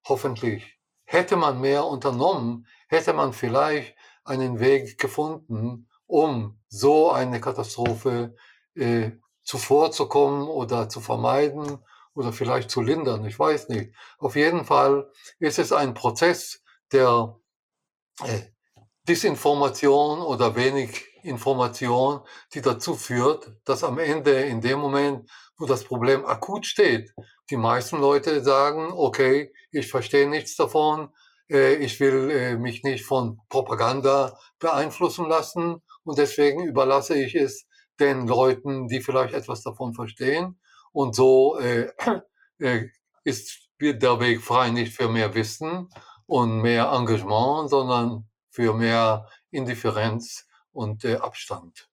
hoffentlich. 0.07 0.79
Hätte 1.05 1.37
man 1.37 1.61
mehr 1.61 1.85
unternommen, 1.85 2.67
hätte 2.87 3.13
man 3.13 3.33
vielleicht 3.33 3.95
einen 4.25 4.61
Weg 4.61 4.99
gefunden, 4.99 5.89
um 6.07 6.59
so 6.69 7.11
eine 7.11 7.41
Katastrophe 7.41 8.35
äh, 8.75 9.13
zuvorzukommen 9.43 10.49
oder 10.49 10.89
zu 10.89 11.01
vermeiden 11.01 11.79
oder 12.15 12.33
vielleicht 12.33 12.71
zu 12.71 12.81
lindern, 12.81 13.25
ich 13.25 13.39
weiß 13.39 13.69
nicht. 13.69 13.95
Auf 14.19 14.37
jeden 14.37 14.65
Fall 14.65 15.11
ist 15.39 15.59
es 15.59 15.73
ein 15.73 15.95
Prozess, 15.95 16.63
der 16.93 17.37
äh, 18.25 18.41
Disinformation 19.09 20.21
oder 20.21 20.57
wenig 20.57 21.05
Information, 21.23 22.21
die 22.55 22.61
dazu 22.61 22.95
führt, 22.95 23.53
dass 23.65 23.85
am 23.85 23.99
Ende 23.99 24.33
in 24.33 24.61
dem 24.61 24.79
Moment, 24.79 25.31
wo 25.59 25.67
das 25.67 25.85
Problem 25.85 26.25
akut 26.25 26.67
steht, 26.67 27.13
die 27.51 27.57
meisten 27.57 28.01
Leute 28.01 28.43
sagen, 28.43 28.93
okay, 28.93 29.53
ich 29.71 29.89
verstehe 29.89 30.29
nichts 30.29 30.57
davon, 30.57 31.11
ich 31.49 32.01
will 32.01 32.31
äh, 32.31 32.57
mich 32.57 32.83
nicht 32.83 33.05
von 33.05 33.41
Propaganda 33.49 34.39
beeinflussen 34.59 35.29
lassen 35.29 35.83
und 36.05 36.19
deswegen 36.19 36.65
überlasse 36.65 37.17
ich 37.17 37.35
es 37.35 37.67
den 38.01 38.27
Leuten, 38.27 38.89
die 38.89 39.01
vielleicht 39.01 39.35
etwas 39.35 39.63
davon 39.63 39.95
verstehen. 39.95 40.61
Und 40.93 41.15
so 41.15 41.59
äh, 41.59 41.91
äh, 42.59 42.89
ist 43.25 43.69
der 43.81 44.21
Weg 44.21 44.43
frei 44.43 44.71
nicht 44.71 44.95
für 44.95 45.09
mehr 45.09 45.35
Wissen 45.35 45.89
und 46.27 46.63
mehr 46.63 46.91
Engagement, 46.93 47.71
sondern 47.71 48.29
für 48.51 48.73
mehr 48.73 49.29
Indifferenz 49.51 50.47
und 50.73 51.05
äh, 51.05 51.17
Abstand. 51.17 51.89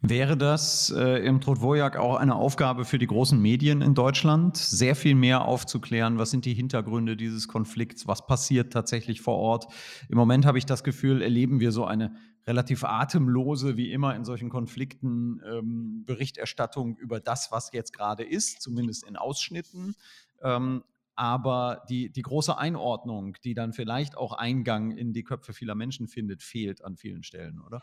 Wäre 0.00 0.36
das 0.36 0.90
äh, 0.96 1.24
im 1.26 1.40
Trotwojak 1.40 1.96
auch 1.96 2.16
eine 2.16 2.34
Aufgabe 2.34 2.84
für 2.84 2.98
die 2.98 3.06
großen 3.06 3.40
Medien 3.40 3.82
in 3.82 3.94
Deutschland, 3.94 4.56
sehr 4.56 4.94
viel 4.94 5.14
mehr 5.14 5.44
aufzuklären? 5.44 6.18
Was 6.18 6.30
sind 6.30 6.44
die 6.44 6.54
Hintergründe 6.54 7.16
dieses 7.16 7.48
Konflikts? 7.48 8.06
Was 8.06 8.26
passiert 8.26 8.72
tatsächlich 8.72 9.20
vor 9.20 9.36
Ort? 9.36 9.66
Im 10.08 10.16
Moment 10.16 10.46
habe 10.46 10.58
ich 10.58 10.66
das 10.66 10.84
Gefühl, 10.84 11.22
erleben 11.22 11.60
wir 11.60 11.72
so 11.72 11.84
eine 11.84 12.14
relativ 12.46 12.84
atemlose, 12.84 13.76
wie 13.76 13.92
immer 13.92 14.16
in 14.16 14.24
solchen 14.24 14.48
Konflikten, 14.48 15.40
ähm, 15.46 16.04
Berichterstattung 16.06 16.96
über 16.96 17.20
das, 17.20 17.52
was 17.52 17.72
jetzt 17.72 17.92
gerade 17.92 18.24
ist, 18.24 18.62
zumindest 18.62 19.06
in 19.06 19.16
Ausschnitten. 19.16 19.94
Ähm, 20.42 20.82
aber 21.14 21.82
die, 21.88 22.10
die 22.10 22.22
große 22.22 22.56
Einordnung, 22.56 23.36
die 23.42 23.52
dann 23.52 23.72
vielleicht 23.72 24.16
auch 24.16 24.32
Eingang 24.32 24.92
in 24.92 25.12
die 25.12 25.24
Köpfe 25.24 25.52
vieler 25.52 25.74
Menschen 25.74 26.06
findet, 26.06 26.42
fehlt 26.42 26.84
an 26.84 26.96
vielen 26.96 27.24
Stellen, 27.24 27.60
oder? 27.60 27.82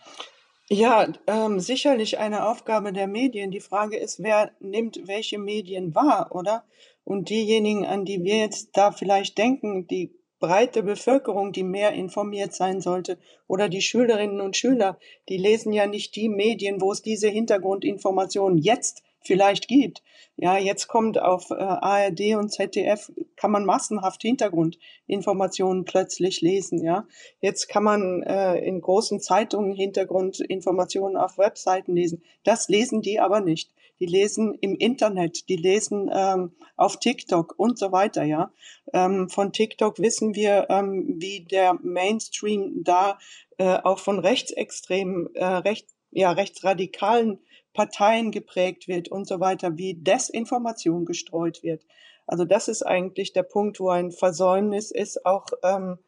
Ja, 0.69 1.07
ähm, 1.27 1.59
sicherlich 1.59 2.17
eine 2.17 2.47
Aufgabe 2.47 2.91
der 2.91 3.05
Medien. 3.05 3.51
Die 3.51 3.59
Frage 3.59 3.97
ist, 3.97 4.23
wer 4.23 4.51
nimmt 4.59 4.99
welche 5.07 5.37
Medien 5.37 5.93
wahr, 5.93 6.29
oder? 6.31 6.63
Und 7.03 7.29
diejenigen, 7.29 7.85
an 7.85 8.03
die 8.03 8.23
wir 8.23 8.37
jetzt 8.37 8.69
da 8.73 8.91
vielleicht 8.91 9.37
denken, 9.37 9.85
die 9.85 10.15
breite 10.39 10.81
Bevölkerung, 10.81 11.51
die 11.51 11.63
mehr 11.63 11.93
informiert 11.93 12.53
sein 12.55 12.81
sollte, 12.81 13.19
oder 13.47 13.69
die 13.69 13.81
Schülerinnen 13.81 14.41
und 14.41 14.57
Schüler, 14.57 14.97
die 15.29 15.37
lesen 15.37 15.71
ja 15.71 15.85
nicht 15.85 16.15
die 16.15 16.29
Medien, 16.29 16.81
wo 16.81 16.91
es 16.91 17.03
diese 17.03 17.29
Hintergrundinformationen 17.29 18.57
jetzt 18.57 19.03
vielleicht 19.25 19.67
gibt. 19.67 20.01
Ja, 20.37 20.57
jetzt 20.57 20.87
kommt 20.87 21.17
auf 21.19 21.49
äh, 21.49 21.55
ARD 21.55 22.35
und 22.35 22.49
ZDF, 22.49 23.11
kann 23.37 23.51
man 23.51 23.65
massenhaft 23.65 24.21
Hintergrundinformationen 24.21 25.85
plötzlich 25.85 26.41
lesen. 26.41 26.83
Ja, 26.83 27.07
jetzt 27.39 27.69
kann 27.69 27.83
man 27.83 28.21
äh, 28.23 28.57
in 28.59 28.81
großen 28.81 29.21
Zeitungen 29.21 29.73
Hintergrundinformationen 29.73 31.15
auf 31.15 31.37
Webseiten 31.37 31.95
lesen. 31.95 32.21
Das 32.43 32.67
lesen 32.67 33.01
die 33.01 33.19
aber 33.19 33.39
nicht. 33.39 33.71
Die 34.01 34.05
lesen 34.05 34.57
im 34.59 34.75
Internet, 34.75 35.47
die 35.47 35.55
lesen 35.55 36.11
ähm, 36.13 36.51
auf 36.75 36.99
TikTok 36.99 37.53
und 37.57 37.79
so 37.79 37.93
weiter. 37.93 38.23
Ja, 38.23 38.51
ähm, 38.91 39.29
von 39.29 39.53
TikTok 39.53 39.99
wissen 39.99 40.35
wir, 40.35 40.67
ähm, 40.69 41.15
wie 41.17 41.45
der 41.45 41.79
Mainstream 41.81 42.83
da 42.83 43.17
äh, 43.57 43.77
auch 43.83 43.99
von 43.99 44.19
rechtsextremen, 44.19 45.33
äh, 45.35 45.45
recht, 45.45 45.87
ja, 46.11 46.31
rechtsradikalen 46.31 47.39
Parteien 47.75 48.31
geprägt 48.31 48.87
wird 48.87 49.09
und 49.09 49.27
so 49.27 49.39
weiter, 49.39 49.77
wie 49.77 49.93
Desinformation 49.93 51.05
gestreut 51.05 51.61
wird. 51.61 51.85
Also 52.25 52.45
das 52.45 52.67
ist 52.67 52.81
eigentlich 52.81 53.33
der 53.33 53.43
Punkt, 53.43 53.79
wo 53.79 53.89
ein 53.89 54.11
Versäumnis 54.11 54.89
ist, 54.89 55.25
auch 55.25 55.45
ähm, 55.63 55.99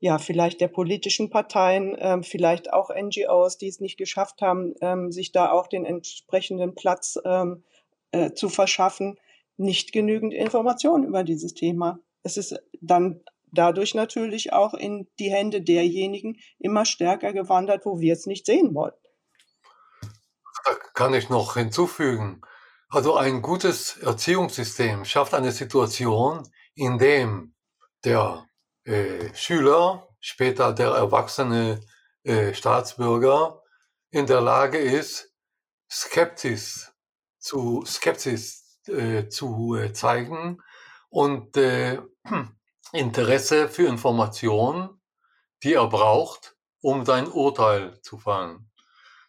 ja 0.00 0.18
vielleicht 0.18 0.60
der 0.60 0.68
politischen 0.68 1.30
Parteien, 1.30 1.96
ähm, 1.98 2.22
vielleicht 2.22 2.72
auch 2.72 2.90
NGOs, 2.90 3.56
die 3.56 3.68
es 3.68 3.80
nicht 3.80 3.96
geschafft 3.96 4.42
haben, 4.42 4.74
ähm, 4.82 5.12
sich 5.12 5.32
da 5.32 5.50
auch 5.50 5.68
den 5.68 5.86
entsprechenden 5.86 6.74
Platz 6.74 7.18
ähm, 7.24 7.62
äh, 8.10 8.32
zu 8.32 8.50
verschaffen, 8.50 9.18
nicht 9.56 9.92
genügend 9.92 10.34
Informationen 10.34 11.04
über 11.04 11.24
dieses 11.24 11.54
Thema. 11.54 12.00
Es 12.22 12.36
ist 12.36 12.60
dann 12.82 13.20
dadurch 13.52 13.94
natürlich 13.94 14.52
auch 14.52 14.74
in 14.74 15.06
die 15.18 15.30
Hände 15.30 15.62
derjenigen 15.62 16.36
immer 16.58 16.84
stärker 16.84 17.32
gewandert, 17.32 17.86
wo 17.86 18.00
wir 18.00 18.12
es 18.12 18.26
nicht 18.26 18.44
sehen 18.44 18.74
wollen. 18.74 18.92
Da 20.66 20.74
kann 20.94 21.14
ich 21.14 21.28
noch 21.28 21.54
hinzufügen. 21.54 22.40
Also 22.88 23.16
ein 23.16 23.40
gutes 23.40 23.98
Erziehungssystem 23.98 25.04
schafft 25.04 25.32
eine 25.32 25.52
Situation, 25.52 26.42
in 26.74 26.98
dem 26.98 27.54
der 28.04 28.48
äh, 28.84 29.32
Schüler, 29.32 30.08
später 30.18 30.72
der 30.72 30.90
erwachsene 30.90 31.80
äh, 32.24 32.52
Staatsbürger 32.52 33.62
in 34.10 34.26
der 34.26 34.40
Lage 34.40 34.78
ist, 34.78 35.32
Skepsis 35.88 36.92
zu, 37.38 37.84
Skepsis 37.86 38.80
äh, 38.88 39.28
zu 39.28 39.76
äh, 39.76 39.92
zeigen 39.92 40.60
und 41.10 41.56
äh, 41.56 42.00
Interesse 42.92 43.68
für 43.68 43.86
Informationen, 43.86 45.00
die 45.62 45.74
er 45.74 45.86
braucht, 45.86 46.56
um 46.80 47.06
sein 47.06 47.28
Urteil 47.28 48.00
zu 48.02 48.18
fallen. 48.18 48.68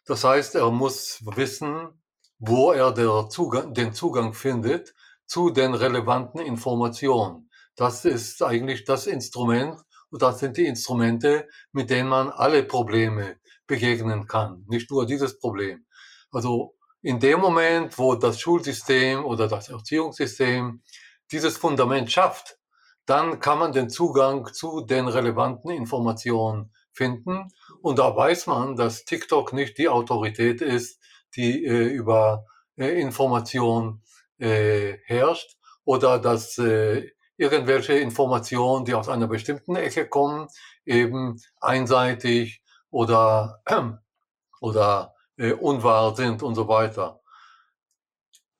Das 0.08 0.24
heißt, 0.24 0.54
er 0.54 0.70
muss 0.70 1.22
wissen, 1.36 2.02
wo 2.38 2.72
er 2.72 3.28
Zugang, 3.28 3.74
den 3.74 3.92
Zugang 3.92 4.32
findet 4.32 4.94
zu 5.26 5.50
den 5.50 5.74
relevanten 5.74 6.40
Informationen. 6.40 7.50
Das 7.76 8.06
ist 8.06 8.42
eigentlich 8.42 8.86
das 8.86 9.06
Instrument 9.06 9.78
und 10.10 10.22
das 10.22 10.38
sind 10.38 10.56
die 10.56 10.64
Instrumente, 10.64 11.46
mit 11.72 11.90
denen 11.90 12.08
man 12.08 12.30
alle 12.30 12.62
Probleme 12.62 13.36
begegnen 13.66 14.26
kann, 14.26 14.64
nicht 14.66 14.90
nur 14.90 15.04
dieses 15.04 15.38
Problem. 15.38 15.84
Also 16.30 16.74
in 17.02 17.20
dem 17.20 17.40
Moment, 17.40 17.98
wo 17.98 18.14
das 18.14 18.40
Schulsystem 18.40 19.26
oder 19.26 19.46
das 19.46 19.68
Erziehungssystem 19.68 20.82
dieses 21.30 21.58
Fundament 21.58 22.10
schafft, 22.10 22.58
dann 23.04 23.40
kann 23.40 23.58
man 23.58 23.72
den 23.72 23.90
Zugang 23.90 24.50
zu 24.54 24.80
den 24.80 25.06
relevanten 25.06 25.70
Informationen 25.70 26.72
finden. 26.92 27.50
Und 27.80 27.98
da 27.98 28.14
weiß 28.14 28.46
man, 28.46 28.76
dass 28.76 29.04
TikTok 29.04 29.52
nicht 29.52 29.78
die 29.78 29.88
Autorität 29.88 30.60
ist, 30.60 31.00
die 31.36 31.64
äh, 31.64 31.84
über 31.86 32.46
äh, 32.76 33.00
Information 33.00 34.02
äh, 34.38 34.98
herrscht 35.04 35.56
oder 35.84 36.18
dass 36.18 36.58
äh, 36.58 37.10
irgendwelche 37.36 37.94
Informationen, 37.94 38.84
die 38.84 38.94
aus 38.94 39.08
einer 39.08 39.28
bestimmten 39.28 39.76
Ecke 39.76 40.08
kommen, 40.08 40.48
eben 40.84 41.40
einseitig 41.60 42.62
oder, 42.90 43.62
äh, 43.66 43.80
oder 44.60 45.14
äh, 45.36 45.52
unwahr 45.52 46.14
sind 46.16 46.42
und 46.42 46.54
so 46.54 46.68
weiter. 46.68 47.20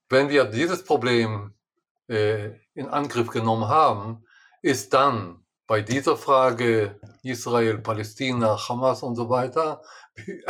Wenn 0.09 0.28
wir 0.31 0.44
dieses 0.44 0.85
Problem 0.85 1.54
äh, 2.09 2.50
in 2.74 2.88
Angriff 2.88 3.28
genommen 3.28 3.68
haben, 3.68 4.24
ist 4.62 4.94
dann 4.94 5.44
bei 5.68 5.83
dieser 5.83 6.16
Frage 6.16 6.98
Israel, 7.22 7.78
Palästina, 7.78 8.59
Hamas 8.68 9.04
und 9.04 9.14
so 9.14 9.28
weiter, 9.28 9.83
wie, 10.16 10.44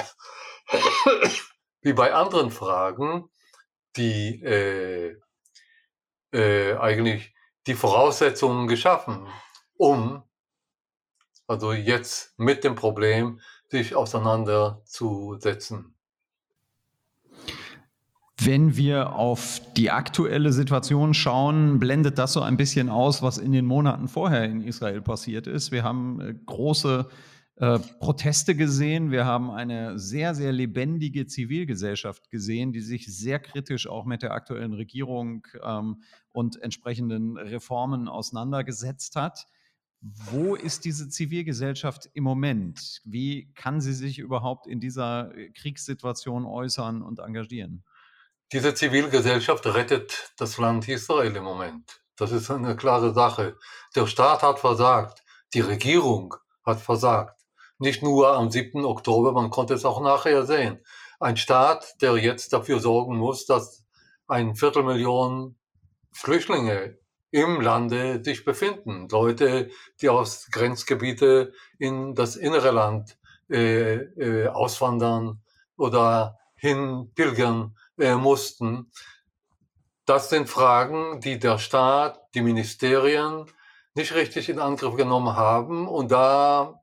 wie 1.82 1.92
bei 1.92 2.14
anderen 2.14 2.50
Fragen, 2.50 3.28
die 3.96 4.42
äh, 4.42 5.16
äh, 6.32 6.76
eigentlich 6.76 7.34
die 7.66 7.74
Voraussetzungen 7.74 8.68
geschaffen, 8.68 9.26
um 9.76 10.22
also 11.48 11.72
jetzt 11.72 12.38
mit 12.38 12.62
dem 12.62 12.76
Problem 12.76 13.40
sich 13.68 13.96
auseinanderzusetzen. 13.96 15.97
Wenn 18.40 18.76
wir 18.76 19.14
auf 19.14 19.60
die 19.76 19.90
aktuelle 19.90 20.52
Situation 20.52 21.12
schauen, 21.12 21.80
blendet 21.80 22.18
das 22.18 22.34
so 22.34 22.40
ein 22.40 22.56
bisschen 22.56 22.88
aus, 22.88 23.20
was 23.20 23.36
in 23.36 23.50
den 23.50 23.66
Monaten 23.66 24.06
vorher 24.06 24.44
in 24.44 24.62
Israel 24.62 25.02
passiert 25.02 25.48
ist. 25.48 25.72
Wir 25.72 25.82
haben 25.82 26.20
äh, 26.20 26.34
große 26.46 27.08
äh, 27.56 27.80
Proteste 27.98 28.54
gesehen, 28.54 29.10
wir 29.10 29.24
haben 29.24 29.50
eine 29.50 29.98
sehr, 29.98 30.36
sehr 30.36 30.52
lebendige 30.52 31.26
Zivilgesellschaft 31.26 32.30
gesehen, 32.30 32.72
die 32.72 32.80
sich 32.80 33.12
sehr 33.12 33.40
kritisch 33.40 33.88
auch 33.88 34.04
mit 34.04 34.22
der 34.22 34.30
aktuellen 34.30 34.72
Regierung 34.72 35.44
ähm, 35.64 36.02
und 36.30 36.62
entsprechenden 36.62 37.36
Reformen 37.36 38.06
auseinandergesetzt 38.06 39.16
hat. 39.16 39.46
Wo 40.00 40.54
ist 40.54 40.84
diese 40.84 41.08
Zivilgesellschaft 41.08 42.08
im 42.14 42.22
Moment? 42.22 43.00
Wie 43.04 43.52
kann 43.54 43.80
sie 43.80 43.94
sich 43.94 44.20
überhaupt 44.20 44.68
in 44.68 44.78
dieser 44.78 45.34
äh, 45.36 45.50
Kriegssituation 45.50 46.44
äußern 46.44 47.02
und 47.02 47.18
engagieren? 47.18 47.82
Diese 48.52 48.72
Zivilgesellschaft 48.72 49.66
rettet 49.66 50.32
das 50.38 50.56
Land 50.56 50.88
Israel 50.88 51.36
im 51.36 51.44
Moment. 51.44 52.00
Das 52.16 52.32
ist 52.32 52.50
eine 52.50 52.76
klare 52.76 53.12
Sache. 53.12 53.58
Der 53.94 54.06
Staat 54.06 54.42
hat 54.42 54.58
versagt. 54.58 55.22
Die 55.52 55.60
Regierung 55.60 56.34
hat 56.64 56.80
versagt. 56.80 57.42
Nicht 57.78 58.02
nur 58.02 58.32
am 58.32 58.50
7. 58.50 58.86
Oktober, 58.86 59.32
man 59.32 59.50
konnte 59.50 59.74
es 59.74 59.84
auch 59.84 60.00
nachher 60.00 60.46
sehen. 60.46 60.82
Ein 61.20 61.36
Staat, 61.36 62.00
der 62.00 62.16
jetzt 62.16 62.54
dafür 62.54 62.80
sorgen 62.80 63.18
muss, 63.18 63.44
dass 63.44 63.84
ein 64.28 64.56
Viertelmillion 64.56 65.58
Flüchtlinge 66.12 66.96
im 67.30 67.60
Lande 67.60 68.22
sich 68.24 68.46
befinden. 68.46 69.08
Leute, 69.10 69.68
die 70.00 70.08
aus 70.08 70.48
Grenzgebiete 70.50 71.52
in 71.78 72.14
das 72.14 72.34
innere 72.36 72.70
Land 72.70 73.18
äh, 73.50 73.94
äh, 73.94 74.48
auswandern 74.48 75.42
oder 75.76 76.38
hin 76.56 77.12
pilgern 77.14 77.76
äh, 77.98 78.14
mussten. 78.14 78.90
Das 80.04 80.30
sind 80.30 80.48
Fragen, 80.48 81.20
die 81.20 81.38
der 81.38 81.58
Staat, 81.58 82.20
die 82.34 82.40
Ministerien 82.40 83.46
nicht 83.94 84.14
richtig 84.14 84.48
in 84.48 84.58
Angriff 84.58 84.96
genommen 84.96 85.36
haben. 85.36 85.86
Und 85.86 86.10
da 86.10 86.80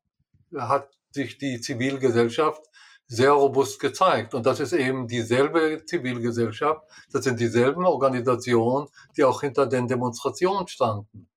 hat 0.55 0.89
sich 1.11 1.37
die 1.37 1.59
Zivilgesellschaft 1.61 2.61
sehr 3.07 3.31
robust 3.31 3.79
gezeigt. 3.79 4.33
Und 4.33 4.45
das 4.45 4.59
ist 4.59 4.73
eben 4.73 5.07
dieselbe 5.07 5.85
Zivilgesellschaft, 5.85 6.81
das 7.11 7.23
sind 7.23 7.39
dieselben 7.39 7.85
Organisationen, 7.85 8.87
die 9.15 9.23
auch 9.23 9.41
hinter 9.41 9.67
den 9.67 9.87
Demonstrationen 9.87 10.67
standen. 10.67 11.29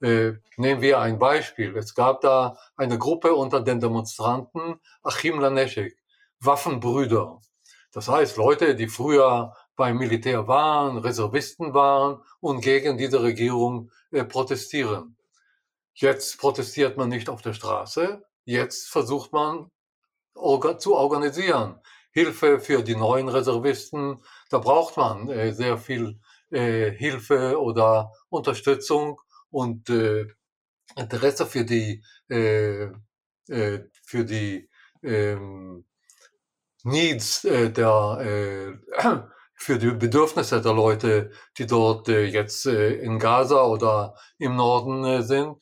Äh, 0.00 0.32
nehmen 0.56 0.80
wir 0.80 1.00
ein 1.00 1.18
Beispiel. 1.18 1.76
Es 1.76 1.94
gab 1.94 2.22
da 2.22 2.56
eine 2.76 2.98
Gruppe 2.98 3.34
unter 3.34 3.60
den 3.60 3.80
Demonstranten, 3.80 4.80
Achim 5.02 5.40
Laneshek, 5.40 5.98
Waffenbrüder. 6.40 7.40
Das 7.92 8.08
heißt, 8.08 8.36
Leute, 8.36 8.74
die 8.74 8.88
früher 8.88 9.54
beim 9.76 9.98
Militär 9.98 10.46
waren, 10.46 10.98
Reservisten 10.98 11.74
waren 11.74 12.22
und 12.40 12.60
gegen 12.60 12.98
diese 12.98 13.22
Regierung 13.22 13.90
äh, 14.12 14.24
protestieren. 14.24 15.16
Jetzt 15.94 16.38
protestiert 16.38 16.96
man 16.96 17.08
nicht 17.08 17.28
auf 17.28 17.42
der 17.42 17.52
Straße, 17.52 18.22
jetzt 18.44 18.88
versucht 18.88 19.32
man 19.32 19.70
zu 20.78 20.94
organisieren. 20.94 21.80
Hilfe 22.12 22.60
für 22.60 22.82
die 22.82 22.96
neuen 22.96 23.28
Reservisten, 23.28 24.22
da 24.50 24.58
braucht 24.58 24.96
man 24.96 25.28
äh, 25.28 25.52
sehr 25.52 25.78
viel 25.78 26.20
äh, 26.50 26.90
Hilfe 26.90 27.60
oder 27.60 28.12
Unterstützung 28.28 29.20
und 29.50 29.88
äh, 29.90 30.26
Interesse 30.96 31.46
für 31.46 31.64
die 31.64 32.02
äh, 32.28 32.90
äh, 33.48 33.84
für 34.04 34.24
die 34.24 34.68
ähm, 35.02 35.84
Needs 36.84 37.44
äh, 37.44 37.70
der 37.70 38.78
äh, 38.98 39.18
für 39.54 39.78
die 39.78 39.90
Bedürfnisse 39.90 40.62
der 40.62 40.72
Leute, 40.72 41.30
die 41.58 41.66
dort 41.66 42.08
äh, 42.08 42.24
jetzt 42.24 42.66
äh, 42.66 42.94
in 42.94 43.18
Gaza 43.18 43.64
oder 43.64 44.14
im 44.38 44.56
Norden 44.56 45.04
äh, 45.04 45.22
sind 45.22 45.56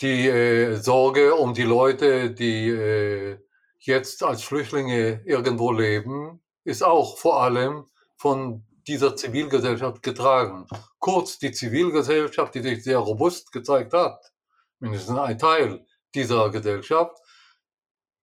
die 0.00 0.28
äh, 0.28 0.76
Sorge 0.76 1.34
um 1.34 1.54
die 1.54 1.62
Leute, 1.62 2.30
die 2.30 2.68
äh, 2.68 3.38
jetzt 3.78 4.22
als 4.22 4.42
Flüchtlinge 4.42 5.22
irgendwo 5.24 5.72
leben, 5.72 6.42
ist 6.64 6.82
auch 6.82 7.18
vor 7.18 7.42
allem 7.42 7.86
von 8.16 8.66
dieser 8.86 9.16
Zivilgesellschaft 9.16 10.02
getragen. 10.02 10.66
Kurz 10.98 11.38
die 11.38 11.52
Zivilgesellschaft, 11.52 12.54
die 12.54 12.62
sich 12.62 12.84
sehr 12.84 12.98
robust 12.98 13.52
gezeigt 13.52 13.92
hat, 13.92 14.32
mindestens 14.78 15.18
ein 15.18 15.38
Teil 15.38 15.86
dieser 16.14 16.50
Gesellschaft, 16.50 17.16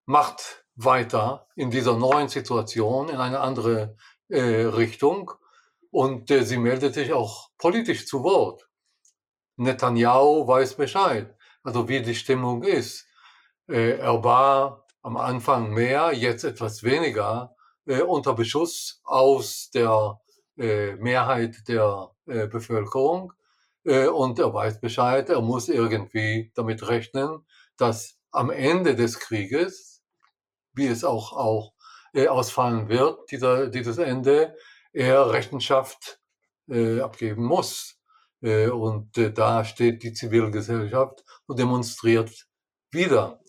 macht 0.06 0.61
weiter 0.84 1.48
in 1.56 1.72
dieser 1.72 1.98
neuen 1.98 2.28
Situation 2.28 3.10
in 3.10 3.18
eine 3.18 3.40
andere 3.40 3.96
äh, 4.30 4.42
Richtung 4.42 5.32
und 5.90 6.32
äh, 6.32 6.44
sie 6.44 6.58
meldet 6.58 6.94
sich 6.94 7.14
auch 7.14 7.50
politisch 7.58 8.08
zu 8.08 8.24
Wort. 8.24 8.68
Netanyahu 9.58 10.48
weiß 10.48 10.76
Bescheid 10.76 11.36
also 11.64 11.88
wie 11.88 12.02
die 12.02 12.16
Stimmung 12.16 12.64
ist. 12.64 13.08
Äh, 13.68 13.98
er 13.98 14.24
war 14.24 14.86
am 15.02 15.18
Anfang 15.18 15.74
mehr, 15.74 16.14
jetzt 16.14 16.44
etwas 16.44 16.84
weniger 16.84 17.56
äh, 17.86 18.02
unter 18.02 18.34
Beschuss 18.34 19.02
aus 19.04 19.70
der 19.74 20.20
äh, 20.58 20.96
Mehrheit 20.96 21.68
der 21.68 22.12
äh, 22.28 22.48
Bevölkerung. 22.48 23.34
Äh, 23.84 24.08
und 24.08 24.40
er 24.40 24.54
weiß 24.54 24.80
Bescheid, 24.80 25.30
er 25.30 25.42
muss 25.42 25.70
irgendwie 25.70 26.52
damit 26.56 26.88
rechnen, 26.88 27.46
dass 27.78 28.20
am 28.32 28.50
Ende 28.50 28.96
des 28.96 29.20
Krieges, 29.20 29.91
wie 30.74 30.88
es 30.88 31.04
auch, 31.04 31.34
auch 31.34 31.74
äh, 32.14 32.28
ausfallen 32.28 32.90
wird, 32.90 33.32
dieser, 33.32 33.68
dieses 33.68 33.98
Ende, 33.98 34.56
er 34.94 35.32
Rechenschaft 35.32 36.20
abgeben 36.68 37.44
muss. 37.44 37.98
und 38.42 39.10
da 39.14 39.66
steht 39.66 40.04
die 40.04 40.14
Zivilgesellschaft 40.14 41.24
und 41.48 41.60
demonstriert 41.60 42.48
wieder. 42.92 43.42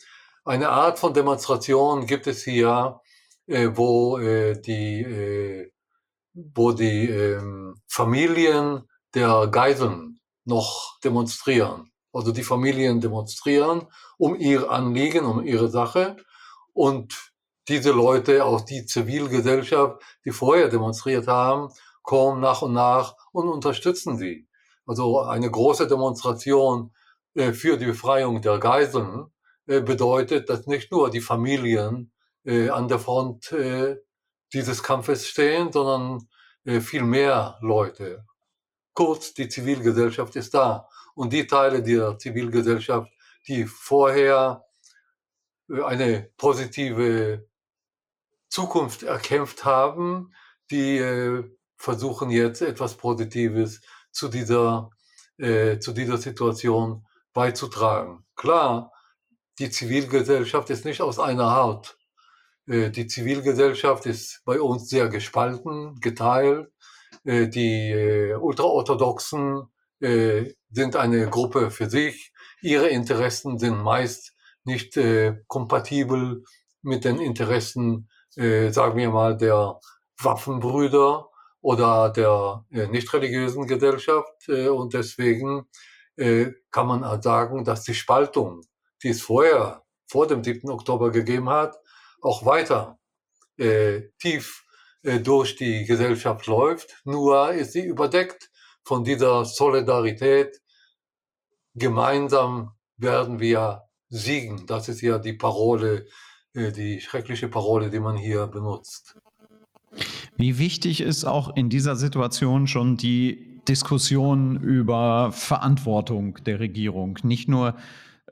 Eine 0.44 0.70
Art 0.70 0.98
von 0.98 1.14
Demonstration 1.14 2.06
gibt 2.06 2.26
es 2.26 2.42
hier, 2.42 3.00
äh, 3.46 3.70
wo 3.74 4.18
äh, 4.18 4.60
die, 4.60 5.02
äh, 5.02 5.70
wo 6.32 6.72
die 6.72 7.08
ähm, 7.08 7.74
Familien 7.88 8.88
der 9.14 9.48
Geiseln 9.48 10.20
noch 10.44 10.98
demonstrieren. 11.04 11.92
Also 12.12 12.32
die 12.32 12.42
Familien 12.42 13.00
demonstrieren 13.00 13.86
um 14.18 14.34
ihr 14.34 14.70
Anliegen, 14.70 15.24
um 15.24 15.44
ihre 15.44 15.68
Sache. 15.68 16.16
Und 16.72 17.32
diese 17.68 17.92
Leute, 17.92 18.44
auch 18.44 18.62
die 18.62 18.86
Zivilgesellschaft, 18.86 20.02
die 20.24 20.30
vorher 20.30 20.68
demonstriert 20.68 21.28
haben, 21.28 21.72
kommen 22.02 22.40
nach 22.40 22.62
und 22.62 22.72
nach 22.72 23.16
und 23.32 23.48
unterstützen 23.48 24.18
sie. 24.18 24.48
Also 24.86 25.20
eine 25.20 25.50
große 25.50 25.86
Demonstration 25.86 26.92
äh, 27.34 27.52
für 27.52 27.76
die 27.76 27.86
Befreiung 27.86 28.42
der 28.42 28.58
Geiseln 28.58 29.26
äh, 29.66 29.80
bedeutet, 29.80 30.48
dass 30.50 30.66
nicht 30.66 30.90
nur 30.90 31.10
die 31.10 31.20
Familien 31.20 32.12
äh, 32.44 32.68
an 32.68 32.88
der 32.88 32.98
Front 32.98 33.54
dieses 34.52 34.82
Kampfes 34.82 35.26
stehen, 35.26 35.72
sondern 35.72 36.28
viel 36.64 37.04
mehr 37.04 37.56
Leute. 37.62 38.26
Kurz, 38.92 39.32
die 39.32 39.48
Zivilgesellschaft 39.48 40.36
ist 40.36 40.52
da. 40.52 40.88
Und 41.14 41.32
die 41.32 41.46
Teile 41.46 41.82
der 41.82 42.18
Zivilgesellschaft, 42.18 43.10
die 43.48 43.64
vorher 43.64 44.62
eine 45.84 46.30
positive 46.36 47.46
Zukunft 48.48 49.02
erkämpft 49.02 49.64
haben, 49.64 50.34
die 50.70 51.42
versuchen 51.76 52.30
jetzt 52.30 52.62
etwas 52.62 52.96
Positives 52.96 53.80
zu 54.10 54.28
dieser, 54.28 54.90
zu 55.38 55.92
dieser 55.92 56.18
Situation 56.18 57.06
beizutragen. 57.32 58.24
Klar, 58.36 58.92
die 59.58 59.70
Zivilgesellschaft 59.70 60.70
ist 60.70 60.84
nicht 60.84 61.00
aus 61.00 61.18
einer 61.18 61.54
Haut. 61.56 61.96
Äh, 62.66 62.90
die 62.90 63.06
Zivilgesellschaft 63.06 64.06
ist 64.06 64.42
bei 64.44 64.60
uns 64.60 64.88
sehr 64.88 65.08
gespalten, 65.08 66.00
geteilt. 66.00 66.70
Äh, 67.24 67.48
die 67.48 67.90
äh, 67.90 68.34
Ultraorthodoxen 68.34 69.68
sind 70.68 70.96
eine 70.96 71.30
Gruppe 71.30 71.70
für 71.70 71.88
sich. 71.88 72.32
Ihre 72.60 72.88
Interessen 72.88 73.56
sind 73.60 73.80
meist 73.84 74.32
nicht 74.64 74.98
kompatibel 75.48 76.44
mit 76.82 77.04
den 77.04 77.18
Interessen, 77.18 78.08
sagen 78.34 78.96
wir 78.96 79.10
mal, 79.10 79.36
der 79.36 79.78
Waffenbrüder 80.18 81.28
oder 81.60 82.10
der 82.10 82.64
nicht 82.90 83.12
religiösen 83.12 83.66
Gesellschaft. 83.66 84.48
Und 84.48 84.94
deswegen 84.94 85.66
äh, 86.16 86.52
kann 86.70 86.86
man 86.86 87.22
sagen, 87.22 87.64
dass 87.64 87.84
die 87.84 87.94
Spaltung, 87.94 88.62
die 89.02 89.08
es 89.10 89.22
vorher, 89.22 89.82
vor 90.06 90.26
dem 90.26 90.44
7. 90.44 90.70
Oktober 90.70 91.10
gegeben 91.10 91.48
hat, 91.48 91.76
auch 92.20 92.44
weiter 92.44 92.98
äh, 93.56 94.02
tief 94.18 94.64
äh, 95.02 95.20
durch 95.20 95.56
die 95.56 95.84
Gesellschaft 95.84 96.46
läuft. 96.46 97.00
Nur 97.04 97.52
ist 97.52 97.72
sie 97.72 97.84
überdeckt 97.84 98.50
von 98.84 99.04
dieser 99.04 99.44
Solidarität. 99.44 100.60
Gemeinsam 101.74 102.72
werden 102.98 103.40
wir 103.40 103.82
siegen. 104.12 104.66
Das 104.66 104.88
ist 104.88 105.00
ja 105.00 105.18
die 105.18 105.32
Parole, 105.32 106.06
äh, 106.54 106.70
die 106.70 107.00
schreckliche 107.00 107.48
Parole, 107.48 107.90
die 107.90 107.98
man 107.98 108.16
hier 108.16 108.46
benutzt. 108.46 109.16
Wie 110.36 110.58
wichtig 110.58 111.00
ist 111.00 111.24
auch 111.24 111.56
in 111.56 111.68
dieser 111.68 111.96
Situation 111.96 112.66
schon 112.66 112.96
die 112.96 113.60
Diskussion 113.68 114.60
über 114.60 115.32
Verantwortung 115.32 116.38
der 116.44 116.60
Regierung, 116.60 117.18
nicht 117.22 117.48
nur 117.48 117.76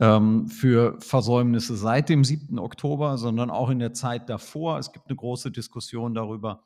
ähm, 0.01 0.49
für 0.49 0.97
Versäumnisse 1.01 1.77
seit 1.77 2.09
dem 2.09 2.25
7. 2.25 2.59
Oktober, 2.59 3.16
sondern 3.16 3.51
auch 3.51 3.71
in 3.71 3.79
der 3.79 3.93
Zeit 3.93 4.29
davor. 4.29 4.79
Es 4.79 4.93
gibt 4.93 5.07
eine 5.09 5.16
große 5.16 5.51
Diskussion 5.51 6.14
darüber, 6.14 6.64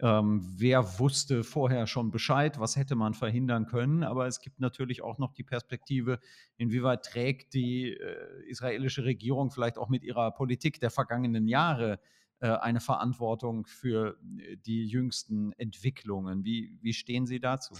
ähm, 0.00 0.42
wer 0.56 0.98
wusste 0.98 1.44
vorher 1.44 1.86
schon 1.86 2.10
Bescheid, 2.10 2.58
was 2.58 2.76
hätte 2.76 2.96
man 2.96 3.14
verhindern 3.14 3.66
können. 3.66 4.02
Aber 4.02 4.26
es 4.26 4.40
gibt 4.40 4.60
natürlich 4.60 5.02
auch 5.02 5.18
noch 5.18 5.32
die 5.32 5.44
Perspektive, 5.44 6.18
inwieweit 6.56 7.04
trägt 7.04 7.54
die 7.54 7.92
äh, 7.92 8.48
israelische 8.48 9.04
Regierung 9.04 9.50
vielleicht 9.50 9.78
auch 9.78 9.88
mit 9.88 10.02
ihrer 10.02 10.32
Politik 10.32 10.80
der 10.80 10.90
vergangenen 10.90 11.46
Jahre 11.46 12.00
äh, 12.40 12.48
eine 12.48 12.80
Verantwortung 12.80 13.66
für 13.66 14.18
äh, 14.38 14.56
die 14.56 14.84
jüngsten 14.86 15.52
Entwicklungen. 15.52 16.44
Wie, 16.44 16.76
wie 16.82 16.92
stehen 16.92 17.26
Sie 17.26 17.40
dazu? 17.40 17.74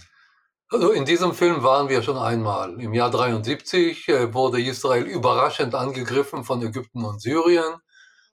Also 0.69 0.91
in 0.91 1.05
diesem 1.05 1.33
Film 1.33 1.61
waren 1.61 1.89
wir 1.89 2.01
schon 2.01 2.17
einmal. 2.17 2.81
Im 2.81 2.93
Jahr 2.93 3.11
73 3.11 4.07
äh, 4.07 4.33
wurde 4.33 4.61
Israel 4.61 5.03
überraschend 5.03 5.75
angegriffen 5.75 6.43
von 6.43 6.61
Ägypten 6.63 7.03
und 7.05 7.21
Syrien. 7.21 7.75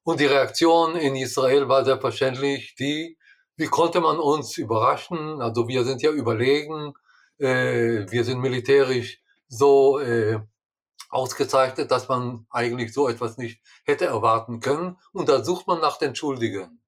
Und 0.05 0.21
die 0.21 0.27
Reaktion 0.27 0.97
in 0.97 1.16
Israel 1.16 1.68
war 1.68 1.85
selbstverständlich 1.85 2.75
die, 2.77 3.18
wie 3.57 3.67
konnte 3.67 4.01
man 4.01 4.19
uns 4.19 4.57
überraschen? 4.59 5.41
Also 5.41 5.69
wir 5.69 5.85
sind 5.85 6.03
ja 6.03 6.11
überlegen. 6.11 6.95
äh, 7.38 8.07
wir 8.11 8.25
sind 8.25 8.41
militärisch 8.41 9.21
so 9.49 9.99
äh, 10.01 10.41
ausgezeichnet, 11.11 11.91
dass 11.91 12.09
man 12.09 12.47
eigentlich 12.51 12.93
so 12.95 13.09
etwas 13.09 13.37
nicht 13.37 13.61
hätte 13.85 14.07
erwarten 14.07 14.61
können. 14.61 14.97
Und 15.12 15.29
da 15.29 15.45
sucht 15.45 15.67
man 15.67 15.81
nach 15.81 15.99
den 15.99 16.15
Schuldigen. 16.15 16.81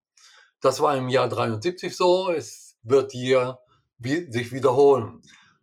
Das 0.60 0.80
war 0.80 0.96
im 0.96 1.08
Jahr 1.08 1.28
73 1.28 1.94
so. 1.94 2.30
Es 2.30 2.76
wird 2.82 3.12
hier 3.12 3.58
sich 4.00 4.52
wiederholen. 4.52 5.22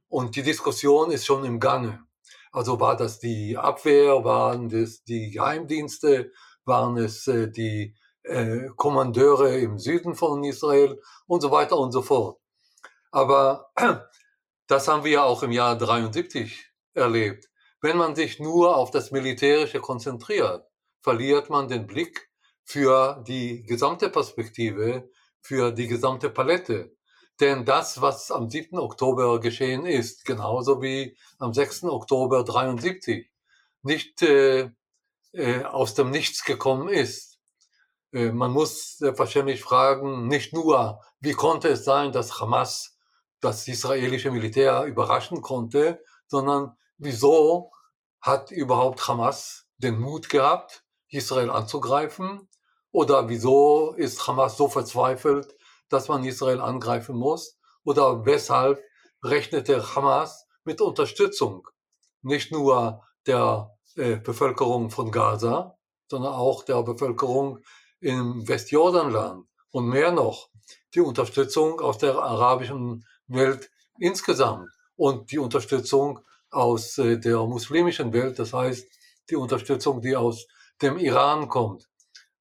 Und 0.09 0.35
die 0.35 0.43
Diskussion 0.43 1.11
ist 1.11 1.25
schon 1.25 1.43
im 1.45 1.59
Gange. 1.59 2.03
Also 2.51 2.79
war 2.79 2.97
das 2.97 3.19
die 3.19 3.57
Abwehr, 3.57 4.23
waren 4.23 4.69
das 4.69 5.03
die 5.03 5.31
Geheimdienste, 5.31 6.31
waren 6.65 6.97
es 6.97 7.27
äh, 7.27 7.49
die 7.49 7.95
äh, 8.23 8.69
Kommandeure 8.75 9.57
im 9.59 9.77
Süden 9.77 10.15
von 10.15 10.43
Israel 10.43 11.01
und 11.27 11.41
so 11.41 11.51
weiter 11.51 11.77
und 11.77 11.91
so 11.91 12.01
fort. 12.01 12.39
Aber 13.11 13.71
das 14.67 14.87
haben 14.87 15.03
wir 15.03 15.11
ja 15.11 15.23
auch 15.23 15.43
im 15.43 15.51
Jahr 15.51 15.77
73 15.77 16.71
erlebt. 16.93 17.49
Wenn 17.81 17.97
man 17.97 18.15
sich 18.15 18.39
nur 18.39 18.75
auf 18.75 18.91
das 18.91 19.11
Militärische 19.11 19.79
konzentriert, 19.79 20.65
verliert 21.01 21.49
man 21.49 21.67
den 21.67 21.87
Blick 21.87 22.29
für 22.63 23.23
die 23.27 23.63
gesamte 23.63 24.09
Perspektive, 24.09 25.09
für 25.41 25.71
die 25.71 25.87
gesamte 25.87 26.29
Palette. 26.29 26.95
Denn 27.39 27.65
das, 27.65 28.01
was 28.01 28.29
am 28.29 28.49
7. 28.49 28.77
Oktober 28.77 29.39
geschehen 29.39 29.87
ist, 29.87 30.25
genauso 30.25 30.81
wie 30.81 31.17
am 31.39 31.53
6. 31.53 31.85
Oktober 31.85 32.43
73, 32.43 33.31
nicht 33.81 34.21
äh, 34.21 34.69
äh, 35.33 35.63
aus 35.63 35.95
dem 35.95 36.11
Nichts 36.11 36.43
gekommen 36.45 36.87
ist. 36.87 37.30
Äh, 38.11 38.31
man 38.31 38.51
muss 38.51 38.97
wahrscheinlich 39.01 39.61
fragen, 39.61 40.27
nicht 40.27 40.53
nur, 40.53 41.01
wie 41.19 41.33
konnte 41.33 41.69
es 41.69 41.85
sein, 41.85 42.11
dass 42.11 42.39
Hamas 42.39 42.97
das 43.39 43.67
israelische 43.67 44.31
Militär 44.31 44.83
überraschen 44.83 45.41
konnte, 45.41 46.03
sondern 46.27 46.77
wieso 46.97 47.71
hat 48.21 48.51
überhaupt 48.51 49.07
Hamas 49.07 49.65
den 49.77 49.99
Mut 49.99 50.29
gehabt, 50.29 50.83
Israel 51.09 51.49
anzugreifen? 51.49 52.47
Oder 52.91 53.29
wieso 53.29 53.93
ist 53.93 54.27
Hamas 54.27 54.57
so 54.57 54.67
verzweifelt, 54.67 55.55
dass 55.89 56.07
man 56.07 56.23
Israel 56.23 56.61
angreifen 56.61 57.15
muss? 57.15 57.57
Oder 57.83 58.25
weshalb 58.25 58.83
rechnete 59.23 59.95
Hamas 59.95 60.45
mit 60.63 60.81
Unterstützung 60.81 61.67
nicht 62.21 62.51
nur 62.51 63.03
der 63.25 63.75
äh, 63.95 64.17
Bevölkerung 64.17 64.89
von 64.89 65.11
Gaza, 65.11 65.77
sondern 66.07 66.33
auch 66.33 66.63
der 66.63 66.83
Bevölkerung 66.83 67.59
im 68.01 68.47
Westjordanland 68.47 69.47
und 69.71 69.87
mehr 69.87 70.11
noch 70.11 70.49
die 70.93 71.01
Unterstützung 71.01 71.79
aus 71.79 71.97
der 71.99 72.15
arabischen 72.15 73.05
Welt 73.27 73.71
insgesamt 73.97 74.69
und 74.95 75.31
die 75.31 75.39
Unterstützung 75.39 76.19
aus 76.49 76.97
äh, 76.97 77.17
der 77.17 77.37
muslimischen 77.45 78.11
Welt, 78.11 78.37
das 78.39 78.53
heißt 78.53 78.85
die 79.29 79.35
Unterstützung, 79.35 80.01
die 80.01 80.15
aus 80.15 80.47
dem 80.81 80.97
Iran 80.97 81.47
kommt. 81.47 81.87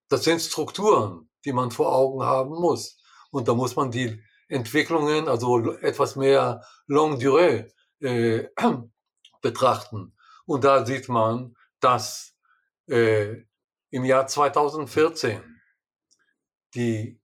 Das 0.09 0.25
sind 0.25 0.41
Strukturen, 0.41 1.31
die 1.45 1.53
man 1.53 1.71
vor 1.71 1.95
Augen 1.95 2.23
haben 2.23 2.51
muss. 2.51 2.99
Und 3.31 3.47
da 3.47 3.55
muss 3.55 3.77
man 3.77 3.91
die 3.91 4.21
Entwicklungen, 4.49 5.29
also 5.29 5.73
etwas 5.75 6.17
mehr 6.17 6.65
Longue 6.87 7.19
Durée, 7.19 7.71
äh, 8.01 8.49
betrachten. 9.43 10.17
Und 10.47 10.65
da 10.65 10.85
sieht 10.85 11.09
man, 11.09 11.55
dass 11.79 12.35
äh, 12.89 13.37
im 13.91 14.05
Jahr 14.05 14.27
2014 14.27 15.50
die 16.75 17.21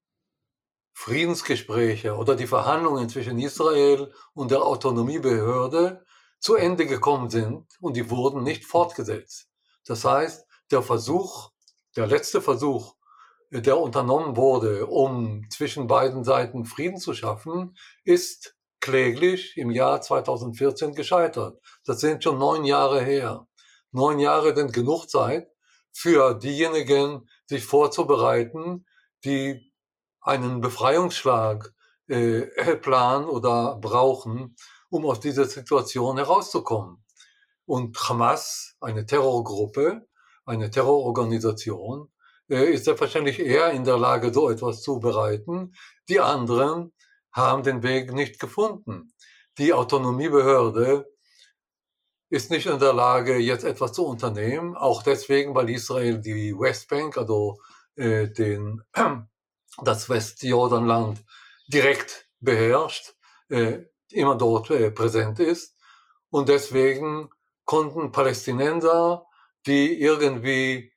Friedensgespräche 0.92 2.16
oder 2.16 2.36
die 2.36 2.46
Verhandlungen 2.46 3.08
zwischen 3.08 3.38
Israel 3.38 4.12
und 4.32 4.50
der 4.50 4.62
Autonomiebehörde 4.62 6.04
zu 6.40 6.54
Ende 6.54 6.86
gekommen 6.86 7.28
sind 7.28 7.66
und 7.80 7.96
die 7.96 8.10
wurden 8.10 8.42
nicht 8.42 8.64
fortgesetzt. 8.64 9.48
Das 9.84 10.04
heißt, 10.04 10.46
der 10.70 10.82
Versuch, 10.82 11.50
der 11.96 12.06
letzte 12.06 12.40
Versuch, 12.40 12.94
der 13.50 13.78
unternommen 13.78 14.36
wurde, 14.36 14.86
um 14.86 15.48
zwischen 15.50 15.86
beiden 15.86 16.24
Seiten 16.24 16.64
Frieden 16.64 16.98
zu 16.98 17.14
schaffen, 17.14 17.76
ist 18.04 18.56
kläglich 18.80 19.56
im 19.56 19.70
Jahr 19.70 20.00
2014 20.00 20.94
gescheitert. 20.94 21.60
Das 21.84 22.00
sind 22.00 22.24
schon 22.24 22.38
neun 22.38 22.64
Jahre 22.64 23.02
her. 23.02 23.46
Neun 23.92 24.18
Jahre 24.18 24.54
sind 24.54 24.72
genug 24.72 25.08
Zeit 25.08 25.48
für 25.92 26.34
diejenigen, 26.34 27.28
sich 27.46 27.64
vorzubereiten, 27.64 28.84
die 29.24 29.72
einen 30.20 30.60
Befreiungsschlag 30.60 31.72
äh, 32.08 32.42
planen 32.82 33.26
oder 33.26 33.78
brauchen, 33.80 34.56
um 34.90 35.06
aus 35.06 35.20
dieser 35.20 35.46
Situation 35.46 36.16
herauszukommen. 36.16 37.04
Und 37.64 37.98
Hamas, 38.08 38.76
eine 38.80 39.06
Terrorgruppe, 39.06 40.06
eine 40.44 40.70
Terrororganisation, 40.70 42.12
äh, 42.48 42.72
ist 42.72 42.84
selbstverständlich 42.84 43.40
eher 43.40 43.70
in 43.72 43.84
der 43.84 43.98
Lage, 43.98 44.32
so 44.32 44.50
etwas 44.50 44.82
zu 44.82 45.00
bereiten. 45.00 45.74
Die 46.08 46.20
anderen 46.20 46.92
haben 47.32 47.62
den 47.62 47.82
Weg 47.82 48.12
nicht 48.12 48.38
gefunden. 48.38 49.12
Die 49.58 49.72
Autonomiebehörde 49.72 51.06
ist 52.28 52.50
nicht 52.50 52.66
in 52.66 52.78
der 52.78 52.92
Lage, 52.92 53.36
jetzt 53.36 53.64
etwas 53.64 53.92
zu 53.92 54.04
unternehmen, 54.04 54.76
auch 54.76 55.02
deswegen, 55.02 55.54
weil 55.54 55.70
Israel 55.70 56.20
die 56.20 56.54
Westbank, 56.58 57.16
also 57.16 57.58
äh, 57.96 58.28
den, 58.28 58.82
das 59.82 60.08
Westjordanland 60.08 61.24
direkt 61.68 62.28
beherrscht, 62.40 63.14
äh, 63.48 63.80
immer 64.10 64.36
dort 64.36 64.70
äh, 64.70 64.90
präsent 64.90 65.40
ist. 65.40 65.76
Und 66.30 66.48
deswegen 66.48 67.30
konnten 67.64 68.12
Palästinenser, 68.12 69.26
die 69.66 70.00
irgendwie 70.00 70.92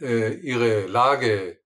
äh, 0.00 0.34
ihre 0.34 0.86
Lage 0.86 1.60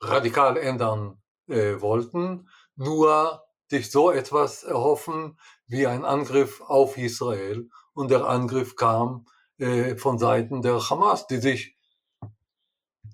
radikal 0.00 0.56
ändern 0.56 1.22
äh, 1.48 1.80
wollten, 1.80 2.48
nur 2.76 3.42
sich 3.70 3.90
so 3.90 4.10
etwas 4.10 4.62
erhoffen 4.62 5.38
wie 5.66 5.86
ein 5.86 6.04
Angriff 6.04 6.60
auf 6.60 6.98
Israel. 6.98 7.68
Und 7.94 8.10
der 8.10 8.26
Angriff 8.26 8.76
kam 8.76 9.26
äh, 9.58 9.96
von 9.96 10.18
Seiten 10.18 10.62
der 10.62 10.90
Hamas, 10.90 11.26
die 11.26 11.38
sich 11.38 11.73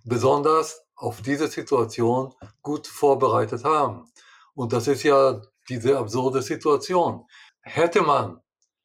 besonders 0.04 0.84
auf 0.96 1.22
diese 1.22 1.48
Situation 1.48 2.34
gut 2.62 2.86
vorbereitet 2.86 3.64
haben. 3.64 4.10
Und 4.54 4.72
das 4.72 4.88
ist 4.88 5.02
ja 5.02 5.40
diese 5.68 5.98
absurde 5.98 6.42
Situation. 6.42 7.26
Hätte 7.62 8.02
man 8.02 8.40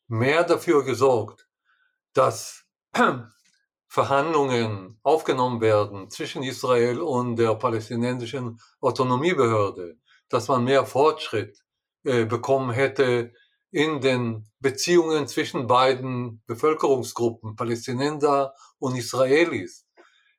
mehr 0.07 0.43
dafür 0.43 0.83
gesorgt, 0.83 1.47
dass 2.13 2.65
Verhandlungen 3.87 4.99
aufgenommen 5.03 5.61
werden 5.61 6.09
zwischen 6.09 6.43
Israel 6.43 6.99
und 7.01 7.37
der 7.37 7.55
palästinensischen 7.55 8.59
Autonomiebehörde, 8.81 9.97
dass 10.29 10.47
man 10.47 10.63
mehr 10.63 10.85
Fortschritt 10.85 11.63
äh, 12.03 12.25
bekommen 12.25 12.71
hätte 12.71 13.33
in 13.71 13.99
den 13.99 14.47
Beziehungen 14.59 15.27
zwischen 15.27 15.67
beiden 15.67 16.41
Bevölkerungsgruppen, 16.45 17.55
Palästinenser 17.55 18.53
und 18.79 18.95
Israelis, 18.95 19.84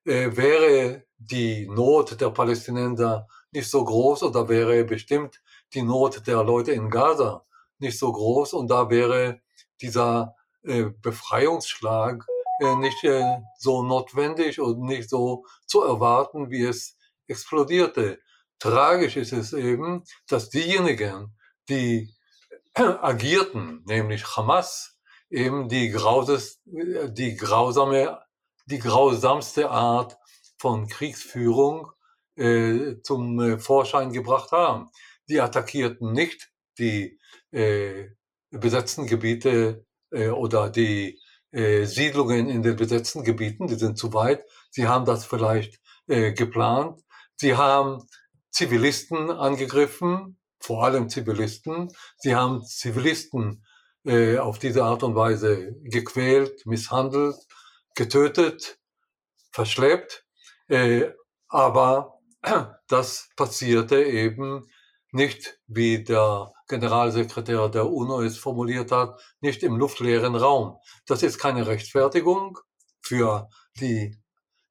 äh, 0.07 0.37
wäre 0.37 1.05
die 1.19 1.67
Not 1.69 2.21
der 2.21 2.31
Palästinenser 2.31 3.27
nicht 3.51 3.71
so 3.71 3.85
groß 3.85 4.23
oder 4.25 4.49
wäre 4.49 4.85
bestimmt 4.85 5.43
die 5.75 5.83
Not 5.83 6.27
der 6.27 6.43
Leute 6.43 6.73
in 6.73 6.91
Gaza 6.91 7.45
nicht 7.79 7.99
so 7.99 8.13
groß 8.13 8.55
und 8.55 8.69
da 8.71 8.89
wäre 8.91 9.41
dieser 9.81 10.35
äh, 10.63 10.85
Befreiungsschlag 11.03 12.25
äh, 12.61 12.77
nicht 12.77 13.05
äh, 13.05 13.39
so 13.59 13.83
notwendig 13.83 14.61
und 14.61 14.81
nicht 14.81 15.11
so 15.11 15.45
zu 15.67 15.83
erwarten, 15.83 16.51
wie 16.51 16.65
es 16.65 16.97
explodierte. 17.27 18.21
Tragisch 18.59 19.17
ist 19.17 19.33
es 19.33 19.53
eben, 19.53 20.05
dass 20.29 20.49
diejenigen, 20.49 21.37
die 21.69 22.15
agierten, 22.75 23.83
nämlich 23.87 24.37
Hamas, 24.37 24.99
eben 25.31 25.69
die, 25.69 25.91
grauses, 25.91 26.61
die 26.65 27.37
grausame, 27.37 28.21
die 28.67 28.79
grausamste 28.79 29.71
Art 29.71 30.17
von 30.59 30.89
Kriegsführung 30.89 31.91
äh, 32.37 32.97
zum 33.03 33.41
äh, 33.41 33.59
Vorschein 33.59 34.13
gebracht 34.13 34.53
haben. 34.53 34.91
Die 35.29 35.41
attackierten 35.41 36.13
nicht 36.13 36.51
die 36.79 37.19
äh, 37.53 38.09
besetzten 38.51 39.07
Gebiete 39.07 39.87
äh, 40.11 40.29
oder 40.29 40.71
die 40.71 41.21
äh, 41.53 41.85
Siedlungen 41.85 42.49
in 42.49 42.63
den 42.63 42.77
besetzten 42.77 43.25
Gebieten, 43.25 43.67
die 43.67 43.77
sind 43.77 43.99
zu 43.99 44.13
weit. 44.13 44.45
Sie 44.71 44.87
haben 44.87 45.05
das 45.05 45.25
vielleicht 45.25 45.81
äh, 46.07 46.33
geplant. 46.33 47.01
Sie 47.37 47.57
haben 47.57 48.03
Zivilisten 48.51 49.31
angegriffen, 49.31 50.39
vor 50.59 50.85
allem 50.85 51.09
Zivilisten. 51.09 51.89
Sie 52.19 52.35
haben 52.35 52.65
Zivilisten 52.65 53.65
äh, 54.05 54.39
auf 54.39 54.59
diese 54.59 54.85
Art 54.85 55.03
und 55.03 55.15
Weise 55.15 55.75
gequält, 55.83 56.65
misshandelt, 56.67 57.37
getötet, 57.97 58.79
verschleppt. 59.51 60.25
Äh, 60.69 61.11
aber 61.49 62.21
das 62.89 63.29
passierte 63.37 64.03
eben 64.05 64.71
nicht, 65.11 65.59
wie 65.67 66.05
der 66.05 66.53
Generalsekretär 66.69 67.69
der 67.69 67.91
UNO 67.91 68.23
es 68.23 68.39
formuliert 68.39 68.93
hat, 68.93 69.21
nicht 69.41 69.63
im 69.63 69.77
luftleeren 69.77 70.37
Raum. 70.37 70.79
Das 71.07 71.23
ist 71.23 71.39
keine 71.39 71.67
Rechtfertigung 71.67 72.59
für 73.01 73.49
die 73.81 74.21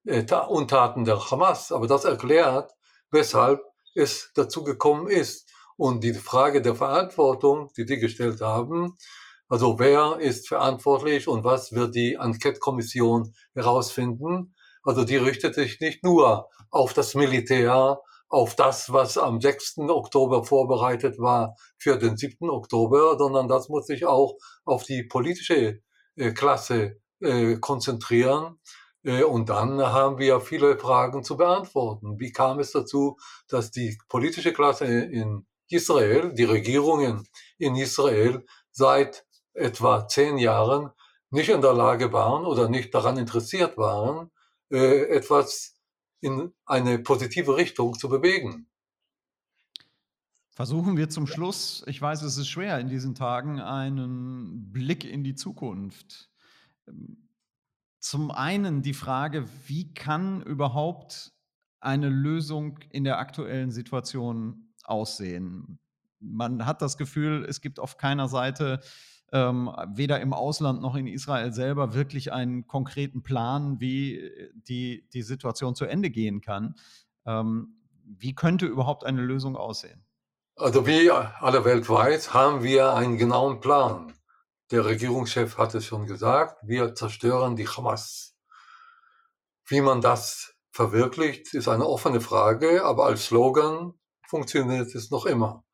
äh, 0.06 0.26
Untaten 0.48 1.06
der 1.06 1.32
Hamas, 1.32 1.72
aber 1.72 1.88
das 1.88 2.06
erklärt, 2.06 2.72
weshalb 3.12 3.62
es 3.96 4.32
dazu 4.36 4.64
gekommen 4.64 5.08
ist. 5.08 5.50
Und 5.78 6.04
die 6.04 6.14
Frage 6.14 6.62
der 6.62 6.76
Verantwortung, 6.76 7.72
die 7.76 7.86
die 7.86 7.98
gestellt 7.98 8.42
haben, 8.42 8.98
also 9.48 9.78
wer 9.80 10.18
ist 10.20 10.48
verantwortlich 10.48 11.28
und 11.28 11.44
was 11.44 11.72
wird 11.72 11.96
die 11.96 12.16
Enquete-Kommission 12.16 13.34
herausfinden? 13.54 14.56
Also 14.84 15.04
die 15.04 15.18
richtet 15.18 15.56
sich 15.56 15.80
nicht 15.80 16.04
nur 16.04 16.50
auf 16.72 16.94
das 16.94 17.16
Militär, 17.16 18.00
auf 18.28 18.56
das, 18.56 18.92
was 18.92 19.18
am 19.18 19.40
6. 19.40 19.80
Oktober 19.90 20.44
vorbereitet 20.44 21.20
war 21.20 21.56
für 21.78 21.98
den 21.98 22.18
7. 22.18 22.50
Oktober, 22.50 23.18
sondern 23.18 23.48
das 23.48 23.70
muss 23.70 23.86
sich 23.88 24.06
auch 24.06 24.36
auf 24.66 24.84
die 24.84 25.04
politische 25.04 25.82
äh, 26.16 26.32
Klasse 26.32 26.98
äh, 27.22 27.56
konzentrieren. 27.58 28.60
Äh, 29.04 29.24
und 29.24 29.50
dann 29.50 29.80
haben 29.82 30.18
wir 30.18 30.42
viele 30.42 30.78
Fragen 30.78 31.24
zu 31.24 31.38
beantworten. 31.38 32.20
Wie 32.20 32.32
kam 32.32 32.60
es 32.60 32.72
dazu, 32.72 33.18
dass 33.48 33.72
die 33.72 33.98
politische 34.10 34.54
Klasse 34.54 34.86
in 34.86 35.46
Israel, 35.70 36.34
die 36.34 36.44
Regierungen 36.44 37.28
in 37.58 37.76
Israel 37.76 38.46
seit 38.72 39.26
etwa 39.56 40.08
zehn 40.08 40.38
Jahren 40.38 40.92
nicht 41.32 41.50
in 41.50 41.62
der 41.62 41.74
Lage 41.74 42.14
waren 42.14 42.46
oder 42.46 42.70
nicht 42.70 42.94
daran 42.94 43.18
interessiert 43.18 43.78
waren, 43.78 44.32
äh, 44.70 45.08
etwas 45.10 45.76
in 46.22 46.54
eine 46.66 47.00
positive 47.00 47.56
Richtung 47.56 47.98
zu 47.98 48.10
bewegen. 48.10 48.68
Versuchen 50.52 50.96
wir 50.96 51.10
zum 51.10 51.28
Schluss, 51.28 51.84
ich 51.86 52.02
weiß, 52.02 52.22
es 52.22 52.38
ist 52.38 52.48
schwer 52.48 52.80
in 52.80 52.88
diesen 52.88 53.14
Tagen, 53.14 53.60
einen 53.60 54.72
Blick 54.72 55.04
in 55.04 55.24
die 55.24 55.36
Zukunft. 55.36 56.30
Zum 58.00 58.32
einen 58.32 58.82
die 58.82 58.94
Frage, 58.94 59.46
wie 59.68 59.94
kann 59.94 60.42
überhaupt 60.44 61.34
eine 61.82 62.08
Lösung 62.08 62.80
in 62.90 63.04
der 63.04 63.20
aktuellen 63.20 63.72
Situation 63.72 64.74
aussehen? 64.86 65.80
Man 66.22 66.66
hat 66.66 66.82
das 66.82 66.98
Gefühl, 66.98 67.46
es 67.50 67.60
gibt 67.60 67.80
auf 67.80 67.98
keiner 67.98 68.30
Seite 68.30 68.80
ähm, 69.36 69.70
weder 69.90 70.22
im 70.22 70.32
Ausland 70.32 70.82
noch 70.82 70.96
in 70.96 71.08
Israel 71.08 71.52
selber 71.52 71.94
wirklich 71.94 72.32
einen 72.32 72.68
konkreten 72.68 73.22
Plan, 73.22 73.82
wie 73.82 74.16
äh, 74.16 74.50
die, 74.54 75.10
die 75.14 75.24
Situation 75.24 75.76
zu 75.76 75.84
Ende 75.84 76.10
gehen 76.10 76.40
kann. 76.40 76.76
Ähm, 77.26 77.76
wie 78.06 78.34
könnte 78.34 78.66
überhaupt 78.66 79.06
eine 79.06 79.22
Lösung 79.22 79.58
aussehen? 79.58 80.06
Also 80.56 80.88
wie 80.88 81.12
alle 81.12 81.66
Welt 81.66 81.90
weiß, 81.90 82.34
haben 82.34 82.64
wir 82.64 82.94
einen 82.94 83.18
genauen 83.18 83.60
Plan. 83.60 84.14
Der 84.72 84.86
Regierungschef 84.86 85.58
hat 85.58 85.76
es 85.76 85.86
schon 85.86 86.06
gesagt, 86.06 86.58
wir 86.64 86.96
zerstören 86.96 87.58
die 87.58 87.68
Hamas. 87.68 88.38
Wie 89.66 89.82
man 89.82 90.00
das 90.00 90.56
verwirklicht, 90.72 91.54
ist 91.54 91.68
eine 91.68 91.86
offene 91.86 92.22
Frage, 92.22 92.86
aber 92.86 93.08
als 93.08 93.26
Slogan 93.26 93.96
funktioniert 94.30 94.96
es 94.96 95.12
noch 95.12 95.26
immer. 95.26 95.66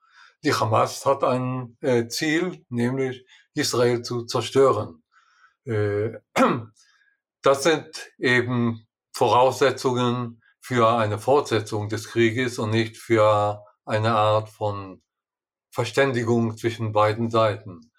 Die 0.43 0.53
Hamas 0.53 1.05
hat 1.05 1.23
ein 1.23 1.77
äh, 1.81 2.07
Ziel, 2.07 2.65
nämlich 2.69 3.23
Israel 3.53 4.01
zu 4.01 4.25
zerstören. 4.25 5.03
Äh, 5.65 6.19
das 7.41 7.63
sind 7.63 8.11
eben 8.17 8.87
Voraussetzungen 9.13 10.41
für 10.59 10.89
eine 10.89 11.19
Fortsetzung 11.19 11.89
des 11.89 12.07
Krieges 12.07 12.59
und 12.59 12.69
nicht 12.69 12.97
für 12.97 13.63
eine 13.85 14.13
Art 14.13 14.49
von 14.49 15.01
Verständigung 15.71 16.57
zwischen 16.57 16.91
beiden 16.91 17.29
Seiten. 17.29 17.91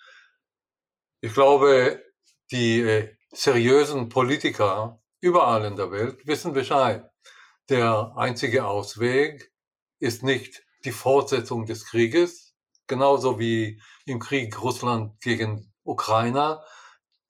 Ich 1.21 1.35
glaube, 1.35 2.03
die 2.51 2.81
äh, 2.81 3.17
seriösen 3.33 4.09
Politiker 4.09 5.01
überall 5.21 5.65
in 5.65 5.77
der 5.77 5.91
Welt 5.91 6.27
wissen 6.27 6.53
Bescheid. 6.53 7.09
Der 7.69 8.13
einzige 8.17 8.67
Ausweg 8.67 9.53
ist 10.01 10.23
nicht 10.23 10.65
die 10.85 10.93
Fortsetzung 10.93 11.65
des 11.65 11.87
Krieges, 11.87 12.55
genauso 12.87 13.39
wie 13.39 13.81
im 14.07 14.19
Krieg 14.19 14.63
Russland 14.63 15.21
gegen 15.21 15.73
Ukraine. 15.85 16.61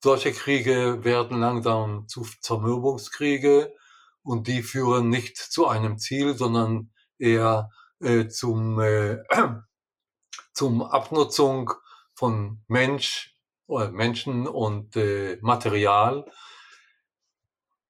Solche 0.02 0.32
Kriege 0.32 1.04
werden 1.04 1.38
langsam 1.38 2.08
zu 2.08 2.26
Zermürbungskriege 2.40 3.74
und 4.22 4.48
die 4.48 4.62
führen 4.62 5.08
nicht 5.08 5.36
zu 5.36 5.66
einem 5.66 5.98
Ziel, 5.98 6.36
sondern 6.36 6.90
eher 7.18 7.70
äh, 8.00 8.28
zum, 8.28 8.80
äh, 8.80 9.18
zum 10.52 10.82
Abnutzung 10.82 11.72
von 12.14 12.62
Mensch, 12.66 13.36
äh, 13.68 13.88
Menschen 13.88 14.46
und 14.48 14.96
äh, 14.96 15.38
Material. 15.40 16.26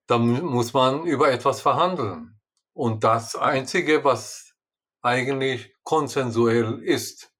Da 0.06 0.18
muss 0.18 0.72
man 0.74 1.04
über 1.04 1.30
etwas 1.30 1.60
verhandeln. 1.60 2.40
Und 2.74 3.04
das 3.04 3.36
Einzige, 3.36 4.04
was 4.04 4.54
eigentlich 5.02 5.74
konsensuell 5.82 6.82
ist, 6.82 7.31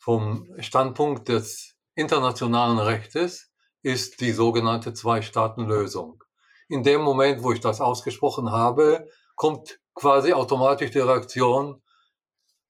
vom 0.00 0.48
Standpunkt 0.58 1.28
des 1.28 1.76
internationalen 1.94 2.78
Rechtes 2.78 3.52
ist 3.82 4.20
die 4.20 4.32
sogenannte 4.32 4.94
Zwei-Staaten-Lösung. 4.94 6.24
In 6.68 6.82
dem 6.82 7.02
Moment, 7.02 7.42
wo 7.42 7.52
ich 7.52 7.60
das 7.60 7.80
ausgesprochen 7.80 8.50
habe, 8.50 9.06
kommt 9.36 9.78
quasi 9.94 10.32
automatisch 10.32 10.90
die 10.90 11.00
Reaktion, 11.00 11.82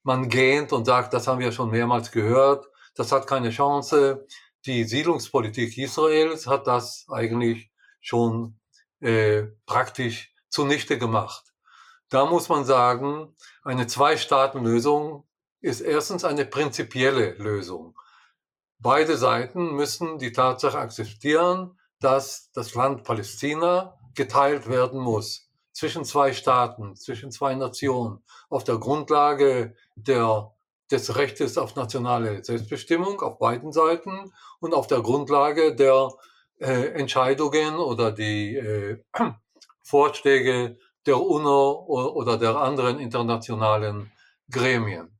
man 0.02 0.28
gähnt 0.28 0.72
und 0.72 0.86
sagt, 0.86 1.14
das 1.14 1.28
haben 1.28 1.38
wir 1.38 1.52
schon 1.52 1.70
mehrmals 1.70 2.10
gehört, 2.10 2.66
das 2.94 3.12
hat 3.12 3.28
keine 3.28 3.50
Chance. 3.50 4.26
Die 4.66 4.84
Siedlungspolitik 4.84 5.78
Israels 5.78 6.46
hat 6.48 6.66
das 6.66 7.06
eigentlich 7.10 7.70
schon 8.00 8.58
äh, 9.00 9.44
praktisch 9.66 10.34
zunichte 10.48 10.98
gemacht. 10.98 11.44
Da 12.08 12.26
muss 12.26 12.48
man 12.48 12.64
sagen, 12.64 13.36
eine 13.62 13.86
Zwei-Staaten-Lösung 13.86 15.28
ist 15.60 15.80
erstens 15.80 16.24
eine 16.24 16.46
prinzipielle 16.46 17.32
Lösung. 17.32 17.98
Beide 18.78 19.16
Seiten 19.16 19.74
müssen 19.74 20.18
die 20.18 20.32
Tatsache 20.32 20.78
akzeptieren, 20.78 21.78
dass 22.00 22.50
das 22.52 22.74
Land 22.74 23.04
Palästina 23.04 23.98
geteilt 24.14 24.68
werden 24.68 25.00
muss 25.00 25.50
zwischen 25.72 26.04
zwei 26.04 26.32
Staaten, 26.32 26.96
zwischen 26.96 27.30
zwei 27.30 27.54
Nationen, 27.54 28.24
auf 28.48 28.64
der 28.64 28.78
Grundlage 28.78 29.74
der, 29.96 30.52
des 30.90 31.16
Rechtes 31.16 31.58
auf 31.58 31.76
nationale 31.76 32.42
Selbstbestimmung 32.42 33.20
auf 33.20 33.38
beiden 33.38 33.72
Seiten 33.72 34.32
und 34.60 34.74
auf 34.74 34.86
der 34.86 35.00
Grundlage 35.00 35.74
der 35.74 36.10
äh, 36.58 36.88
Entscheidungen 36.92 37.76
oder 37.76 38.12
die 38.12 38.56
äh, 38.56 39.02
Vorschläge 39.82 40.78
der 41.06 41.20
UNO 41.20 41.84
oder 42.14 42.36
der 42.36 42.56
anderen 42.56 42.98
internationalen 42.98 44.12
Gremien. 44.50 45.19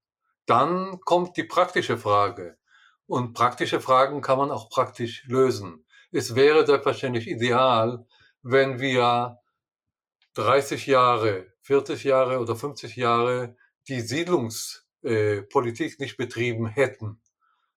Dann 0.50 0.98
kommt 1.02 1.36
die 1.36 1.44
praktische 1.44 1.96
Frage. 1.96 2.58
Und 3.06 3.34
praktische 3.34 3.80
Fragen 3.80 4.20
kann 4.20 4.36
man 4.36 4.50
auch 4.50 4.68
praktisch 4.68 5.22
lösen. 5.28 5.86
Es 6.10 6.34
wäre 6.34 6.66
selbstverständlich 6.66 7.28
ideal, 7.28 8.04
wenn 8.42 8.80
wir 8.80 9.38
30 10.34 10.88
Jahre, 10.88 11.46
40 11.62 12.02
Jahre 12.02 12.40
oder 12.40 12.56
50 12.56 12.96
Jahre 12.96 13.54
die 13.86 14.00
Siedlungspolitik 14.00 15.92
äh, 15.92 16.02
nicht 16.02 16.16
betrieben 16.16 16.66
hätten. 16.66 17.22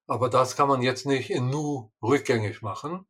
Aber 0.08 0.28
das 0.28 0.56
kann 0.56 0.66
man 0.66 0.82
jetzt 0.82 1.06
nicht 1.06 1.30
in 1.30 1.50
Nu 1.50 1.92
rückgängig 2.02 2.60
machen. 2.60 3.06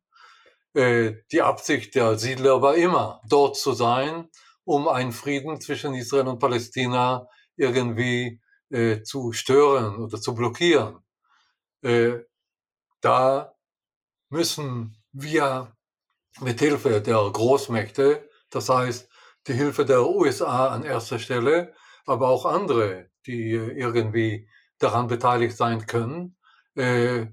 Äh, 0.75 1.13
die 1.31 1.41
Absicht 1.41 1.95
der 1.95 2.19
Siedler 2.19 2.61
war 2.61 2.75
immer, 2.75 3.19
dort 3.27 3.57
zu 3.57 3.73
sein, 3.73 4.29
um 4.63 4.87
einen 4.87 5.11
Frieden 5.11 5.59
zwischen 5.59 5.95
Israel 5.95 6.27
und 6.27 6.37
Palästina 6.37 7.27
irgendwie 7.55 8.43
äh, 8.69 9.01
zu 9.03 9.31
stören 9.31 9.97
oder 9.97 10.19
zu 10.19 10.35
blockieren. 10.35 10.99
Äh, 11.81 12.19
da 13.01 13.55
müssen 14.29 14.97
wir 15.11 15.75
mit 16.41 16.59
Hilfe 16.59 17.01
der 17.01 17.29
Großmächte, 17.31 18.29
das 18.49 18.69
heißt 18.69 19.09
die 19.47 19.53
Hilfe 19.53 19.85
der 19.85 20.07
USA 20.07 20.69
an 20.69 20.83
erster 20.83 21.19
Stelle, 21.19 21.73
aber 22.05 22.29
auch 22.29 22.45
andere, 22.45 23.09
die 23.25 23.51
irgendwie 23.51 24.49
daran 24.79 25.07
beteiligt 25.07 25.55
sein 25.55 25.85
können, 25.85 26.35
äh, 26.75 27.27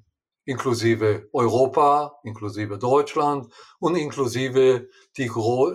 inklusive 0.45 1.29
Europa, 1.33 2.19
inklusive 2.25 2.79
Deutschland 2.79 3.53
und 3.79 3.97
inklusive 3.97 4.89
die, 5.17 5.31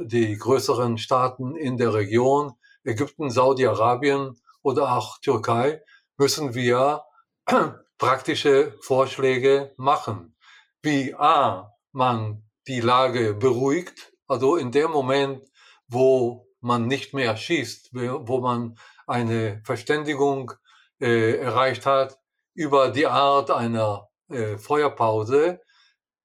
die 0.05 0.37
größeren 0.37 0.97
Staaten 0.97 1.55
in 1.55 1.77
der 1.77 1.93
Region, 1.93 2.53
Ägypten, 2.83 3.29
Saudi-Arabien 3.29 4.35
oder 4.67 4.91
auch 4.97 5.19
Türkei, 5.19 5.81
müssen 6.17 6.53
wir 6.53 7.05
praktische 7.97 8.75
Vorschläge 8.81 9.73
machen, 9.77 10.35
wie 10.81 11.15
A, 11.15 11.71
man 11.93 12.43
die 12.67 12.81
Lage 12.81 13.33
beruhigt, 13.33 14.11
also 14.27 14.57
in 14.57 14.73
dem 14.73 14.91
Moment, 14.91 15.41
wo 15.87 16.49
man 16.59 16.87
nicht 16.87 17.13
mehr 17.13 17.37
schießt, 17.37 17.91
wo 17.93 18.41
man 18.41 18.77
eine 19.07 19.61
Verständigung 19.63 20.51
äh, 20.99 21.37
erreicht 21.37 21.85
hat, 21.85 22.19
über 22.53 22.89
die 22.89 23.07
Art 23.07 23.49
einer 23.51 24.09
äh, 24.29 24.57
Feuerpause, 24.57 25.61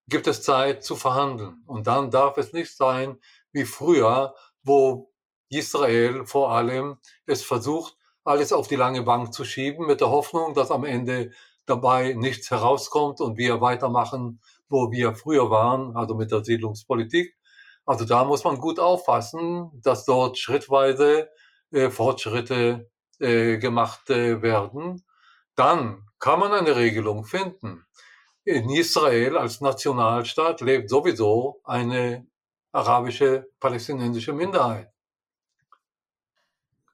gibt 0.08 0.26
es 0.26 0.42
Zeit 0.42 0.82
zu 0.82 0.96
verhandeln. 0.96 1.62
Und 1.66 1.86
dann 1.86 2.10
darf 2.10 2.38
es 2.38 2.52
nicht 2.52 2.76
sein 2.76 3.20
wie 3.52 3.64
früher, 3.64 4.34
wo 4.64 5.12
Israel 5.48 6.26
vor 6.26 6.50
allem 6.50 6.98
es 7.26 7.44
versucht, 7.44 7.96
alles 8.24 8.52
auf 8.52 8.68
die 8.68 8.76
lange 8.76 9.02
Bank 9.02 9.32
zu 9.32 9.44
schieben, 9.44 9.86
mit 9.86 10.00
der 10.00 10.10
Hoffnung, 10.10 10.54
dass 10.54 10.70
am 10.70 10.84
Ende 10.84 11.32
dabei 11.66 12.14
nichts 12.14 12.50
herauskommt 12.50 13.20
und 13.20 13.36
wir 13.36 13.60
weitermachen, 13.60 14.40
wo 14.68 14.90
wir 14.90 15.14
früher 15.14 15.50
waren, 15.50 15.96
also 15.96 16.14
mit 16.14 16.30
der 16.30 16.44
Siedlungspolitik. 16.44 17.36
Also 17.84 18.04
da 18.04 18.24
muss 18.24 18.44
man 18.44 18.58
gut 18.58 18.78
aufpassen, 18.78 19.70
dass 19.82 20.04
dort 20.04 20.38
schrittweise 20.38 21.28
äh, 21.72 21.90
Fortschritte 21.90 22.90
äh, 23.18 23.58
gemacht 23.58 24.10
äh, 24.10 24.40
werden. 24.42 25.04
Dann 25.56 26.06
kann 26.18 26.40
man 26.40 26.52
eine 26.52 26.76
Regelung 26.76 27.24
finden. 27.24 27.84
In 28.44 28.70
Israel 28.70 29.36
als 29.36 29.60
Nationalstaat 29.60 30.60
lebt 30.60 30.90
sowieso 30.90 31.60
eine 31.64 32.26
arabische 32.72 33.48
palästinensische 33.60 34.32
Minderheit 34.32 34.92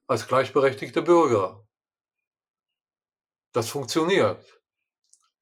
als 0.09 0.27
gleichberechtigte 0.27 1.03
Bürger. 1.03 1.65
Das 3.53 3.69
funktioniert. 3.69 4.61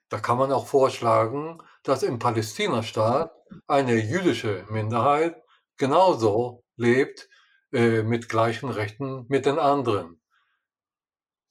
Da 0.09 0.19
kann 0.19 0.39
man 0.39 0.53
auch 0.53 0.67
vorschlagen, 0.67 1.63
dass 1.83 2.03
im 2.03 2.19
Palästinastaat 2.19 3.33
eine 3.67 3.95
jüdische 3.95 4.67
Minderheit 4.71 5.43
genauso 5.77 6.65
lebt 6.77 7.29
äh, 7.73 8.03
mit 8.03 8.29
gleichen 8.29 8.69
Rechten 8.69 9.27
mit 9.29 9.47
den 9.47 9.59
anderen. 9.59 10.21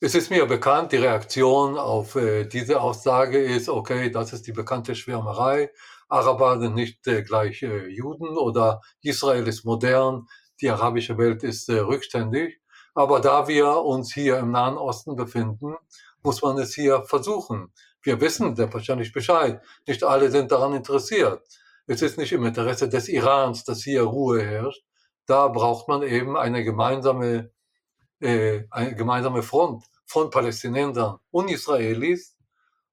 Es 0.01 0.13
ist 0.13 0.29
mir 0.29 0.45
bekannt, 0.45 0.91
die 0.91 0.97
Reaktion 0.97 1.77
auf 1.77 2.15
äh, 2.15 2.45
diese 2.45 2.81
Aussage 2.81 3.41
ist, 3.41 3.69
okay, 3.69 4.11
das 4.11 4.33
ist 4.33 4.45
die 4.45 4.51
bekannte 4.51 4.93
Schwärmerei. 4.93 5.71
Araber 6.09 6.59
sind 6.59 6.75
nicht 6.75 7.07
äh, 7.07 7.23
gleich 7.23 7.63
äh, 7.63 7.87
Juden 7.87 8.37
oder 8.37 8.81
Israel 9.01 9.47
ist 9.47 9.63
modern, 9.65 10.27
die 10.61 10.69
arabische 10.69 11.17
Welt 11.17 11.43
ist 11.43 11.69
äh, 11.69 11.79
rückständig. 11.79 12.59
Aber 12.95 13.19
da 13.19 13.47
wir 13.47 13.83
uns 13.83 14.13
hier 14.13 14.39
im 14.39 14.51
Nahen 14.51 14.77
Osten 14.77 15.15
befinden, 15.17 15.75
muss 16.23 16.41
man 16.41 16.57
es 16.57 16.73
hier 16.73 17.03
versuchen. 17.03 17.71
Wir 18.01 18.21
wissen 18.21 18.57
wahrscheinlich 18.57 19.11
Bescheid. 19.11 19.61
Nicht 19.85 20.03
alle 20.03 20.31
sind 20.31 20.51
daran 20.51 20.73
interessiert. 20.73 21.45
Es 21.87 22.01
ist 22.01 22.17
nicht 22.17 22.31
im 22.31 22.45
Interesse 22.45 22.87
des 22.87 23.09
Irans, 23.09 23.65
dass 23.65 23.83
hier 23.83 24.03
Ruhe 24.03 24.41
herrscht. 24.41 24.81
Da 25.25 25.49
braucht 25.49 25.87
man 25.89 26.03
eben 26.03 26.37
eine 26.37 26.63
gemeinsame, 26.63 27.51
äh, 28.21 28.63
eine 28.71 28.95
gemeinsame 28.95 29.43
Front 29.43 29.83
von 30.05 30.29
Palästinensern 30.29 31.17
und 31.31 31.51
Israelis, 31.51 32.37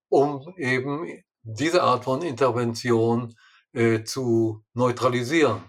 um 0.09 0.53
eben 0.57 1.22
diese 1.42 1.82
Art 1.82 2.05
von 2.05 2.22
Intervention 2.22 3.34
äh, 3.72 4.03
zu 4.03 4.64
neutralisieren. 4.74 5.62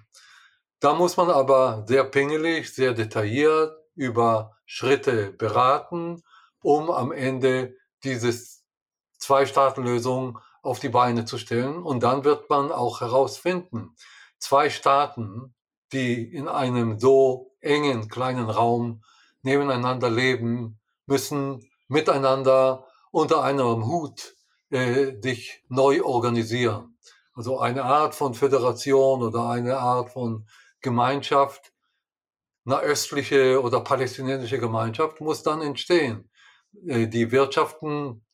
Da 0.80 0.94
muss 0.94 1.18
man 1.18 1.30
aber 1.30 1.86
sehr 1.88 2.04
pingelig, 2.06 2.74
sehr 2.74 2.94
detailliert 2.94 3.83
über 3.96 4.58
Schritte 4.66 5.32
beraten, 5.32 6.24
um 6.62 6.90
am 6.90 7.12
Ende 7.12 7.76
dieses 8.04 8.64
Zwei-Staaten-Lösung 9.20 10.40
auf 10.62 10.80
die 10.80 10.90
Beine 10.90 11.26
zu 11.26 11.38
stellen. 11.38 11.84
Und 11.84 12.04
dann 12.04 12.24
wird 12.24 12.50
man 12.50 12.72
auch 12.72 13.02
herausfinden, 13.02 13.96
zwei 14.40 14.70
Staaten, 14.70 15.54
die 15.92 16.24
in 16.24 16.48
einem 16.48 17.00
so 17.00 17.56
engen 17.62 18.10
kleinen 18.10 18.50
Raum 18.50 19.04
nebeneinander 19.42 20.10
leben, 20.10 20.80
müssen 21.06 21.70
miteinander 21.88 22.86
unter 23.12 23.44
einem 23.44 23.86
Hut 23.86 24.36
äh, 24.70 25.22
sich 25.22 25.64
neu 25.70 26.04
organisieren. 26.04 26.98
Also 27.36 27.60
eine 27.60 27.84
Art 27.84 28.16
von 28.16 28.34
Föderation 28.34 29.22
oder 29.22 29.50
eine 29.50 29.78
Art 29.78 30.12
von 30.12 30.48
Gemeinschaft, 30.82 31.73
eine 32.66 32.80
östliche 32.80 33.62
oder 33.62 33.82
palästinensische 33.82 34.60
Gemeinschaft 34.60 35.22
muss 35.22 35.44
dann 35.44 35.62
entstehen. 35.62 36.30
Äh, 36.88 37.08
die 37.08 37.32
Wirtschaften 37.32 38.26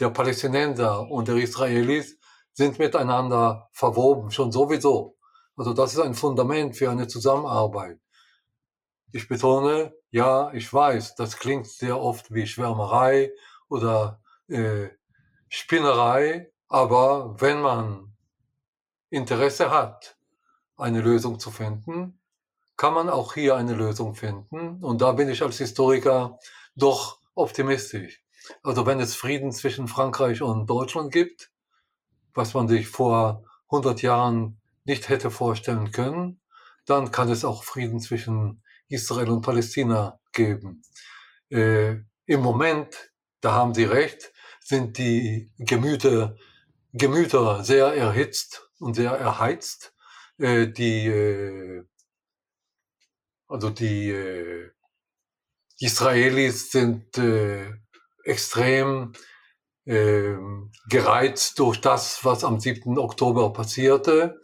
der 0.00 0.10
Palästinenser 0.10 1.08
und 1.10 1.28
der 1.28 1.36
Israelis 1.36 2.18
sind 2.52 2.78
miteinander 2.78 3.68
verwoben, 3.72 4.30
schon 4.30 4.52
sowieso. 4.52 5.16
Also 5.56 5.72
das 5.72 5.94
ist 5.94 6.00
ein 6.00 6.14
Fundament 6.14 6.76
für 6.76 6.90
eine 6.90 7.06
Zusammenarbeit. 7.06 7.98
Ich 9.12 9.28
betone, 9.28 9.94
ja, 10.10 10.52
ich 10.52 10.72
weiß, 10.72 11.14
das 11.14 11.36
klingt 11.38 11.68
sehr 11.68 12.00
oft 12.00 12.32
wie 12.32 12.46
Schwärmerei 12.46 13.32
oder 13.68 14.20
äh, 14.48 14.88
Spinnerei, 15.48 16.52
aber 16.68 17.40
wenn 17.40 17.60
man 17.60 18.16
Interesse 19.10 19.70
hat, 19.70 20.16
eine 20.76 21.00
Lösung 21.00 21.38
zu 21.38 21.52
finden, 21.52 22.20
kann 22.76 22.94
man 22.94 23.08
auch 23.08 23.34
hier 23.34 23.56
eine 23.56 23.74
Lösung 23.74 24.14
finden. 24.14 24.82
Und 24.82 25.00
da 25.00 25.12
bin 25.12 25.28
ich 25.28 25.42
als 25.42 25.58
Historiker 25.58 26.38
doch 26.74 27.18
optimistisch. 27.34 28.22
Also 28.62 28.86
wenn 28.86 29.00
es 29.00 29.14
Frieden 29.14 29.52
zwischen 29.52 29.88
Frankreich 29.88 30.42
und 30.42 30.66
Deutschland 30.68 31.12
gibt, 31.12 31.50
was 32.34 32.54
man 32.54 32.68
sich 32.68 32.88
vor 32.88 33.44
100 33.70 34.02
Jahren 34.02 34.60
nicht 34.84 35.08
hätte 35.08 35.30
vorstellen 35.30 35.92
können, 35.92 36.40
dann 36.84 37.10
kann 37.10 37.30
es 37.30 37.44
auch 37.44 37.64
Frieden 37.64 38.00
zwischen 38.00 38.62
Israel 38.88 39.30
und 39.30 39.42
Palästina 39.42 40.20
geben. 40.32 40.82
Äh, 41.50 42.00
Im 42.26 42.40
Moment, 42.40 43.12
da 43.40 43.52
haben 43.52 43.74
Sie 43.74 43.84
recht, 43.84 44.32
sind 44.60 44.98
die 44.98 45.50
Gemüter, 45.58 46.36
Gemüter 46.92 47.64
sehr 47.64 47.94
erhitzt 47.94 48.68
und 48.78 48.94
sehr 48.94 49.12
erheizt. 49.12 49.94
Äh, 50.38 50.68
die 50.68 51.06
äh, 51.06 51.84
also 53.54 53.70
die 53.70 54.10
äh, 54.10 54.70
Israelis 55.78 56.72
sind 56.72 57.16
äh, 57.18 57.70
extrem 58.24 59.12
äh, 59.84 60.34
gereizt 60.88 61.60
durch 61.60 61.80
das, 61.80 62.24
was 62.24 62.42
am 62.42 62.58
7. 62.58 62.98
Oktober 62.98 63.52
passierte. 63.52 64.40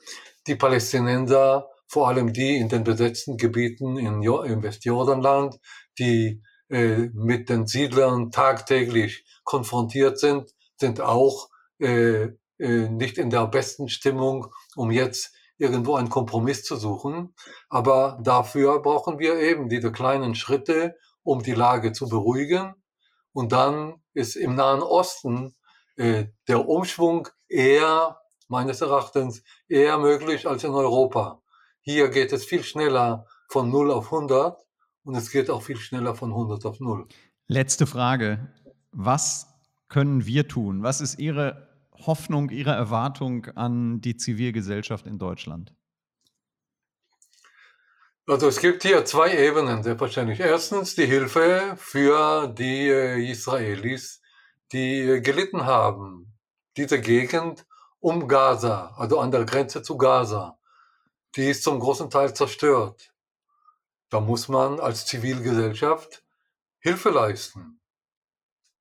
Die 0.47 0.55
Palästinenser, 0.55 1.69
vor 1.89 2.07
allem 2.07 2.33
die 2.33 2.57
in 2.57 2.69
den 2.69 2.85
besetzten 2.85 3.37
Gebieten 3.37 3.99
in, 3.99 4.23
im 4.23 4.63
Westjordanland, 4.63 5.59
die 5.99 6.41
äh, 6.69 7.09
mit 7.13 7.49
den 7.49 7.67
Siedlern 7.67 8.31
tagtäglich 8.31 9.25
konfrontiert 9.43 10.21
sind, 10.21 10.55
sind 10.77 11.01
auch 11.01 11.49
äh, 11.81 12.29
äh, 12.59 12.89
nicht 12.89 13.19
in 13.19 13.31
der 13.31 13.49
besten 13.49 13.89
Stimmung, 13.89 14.47
um 14.77 14.93
jetzt 14.93 15.35
irgendwo 15.61 15.95
einen 15.97 16.09
Kompromiss 16.09 16.65
zu 16.65 16.77
suchen. 16.77 17.35
Aber 17.69 18.19
dafür 18.23 18.81
brauchen 18.81 19.19
wir 19.19 19.39
eben 19.39 19.69
diese 19.69 19.93
kleinen 19.93 20.35
Schritte, 20.35 20.97
um 21.23 21.43
die 21.43 21.53
Lage 21.53 21.93
zu 21.93 22.09
beruhigen. 22.09 22.75
Und 23.33 23.53
dann 23.53 24.03
ist 24.15 24.37
im 24.37 24.55
Nahen 24.55 24.83
Osten 24.83 25.55
äh, 25.97 26.27
der 26.49 26.67
Umschwung 26.67 27.29
eher, 27.49 28.19
meines 28.49 28.81
Erachtens, 28.81 29.43
eher 29.69 29.99
möglich 29.99 30.49
als 30.49 30.65
in 30.65 30.73
Europa. 30.73 31.43
Hier 31.83 32.09
geht 32.09 32.33
es 32.33 32.45
viel 32.45 32.65
schneller 32.65 33.27
von 33.49 33.71
0 33.71 33.91
auf 33.91 34.07
100 34.07 34.59
und 35.05 35.15
es 35.15 35.31
geht 35.31 35.51
auch 35.51 35.63
viel 35.63 35.77
schneller 35.77 36.15
von 36.15 36.31
100 36.31 36.65
auf 36.65 36.81
0. 36.81 37.07
Letzte 37.47 37.87
Frage. 37.87 38.53
Was 38.93 39.47
können 39.89 40.25
wir 40.25 40.49
tun? 40.49 40.83
Was 40.83 41.01
ist 41.01 41.19
Ihre 41.19 41.70
Hoffnung, 42.07 42.51
Ihre 42.51 42.73
Erwartung 42.73 43.47
an 43.57 44.01
die 44.01 44.17
Zivilgesellschaft 44.17 45.07
in 45.07 45.19
Deutschland? 45.19 45.75
Also 48.27 48.47
es 48.47 48.61
gibt 48.61 48.85
hier 48.85 49.05
zwei 49.05 49.37
Ebenen, 49.37 49.83
selbstverständlich. 49.83 50.39
Erstens 50.39 50.95
die 50.95 51.07
Hilfe 51.07 51.75
für 51.77 52.47
die 52.47 52.89
äh, 52.89 53.29
Israelis, 53.29 54.23
die 54.73 55.01
äh, 55.01 55.21
gelitten 55.21 55.65
haben. 55.67 56.39
Diese 56.77 57.01
Gegend 57.01 57.67
um 57.99 58.29
Gaza, 58.29 58.95
also 58.97 59.19
an 59.19 59.33
der 59.33 59.45
Grenze 59.45 59.83
zu 59.83 59.97
Gaza, 59.97 60.59
die 61.35 61.51
ist 61.51 61.65
zum 61.65 61.81
großen 61.81 62.09
Teil 62.09 62.33
zerstört. 62.33 63.13
Da 64.11 64.21
muss 64.21 64.49
man 64.49 64.79
als 64.79 65.07
Zivilgesellschaft 65.07 66.23
Hilfe 66.79 67.11
leisten. 67.11 67.80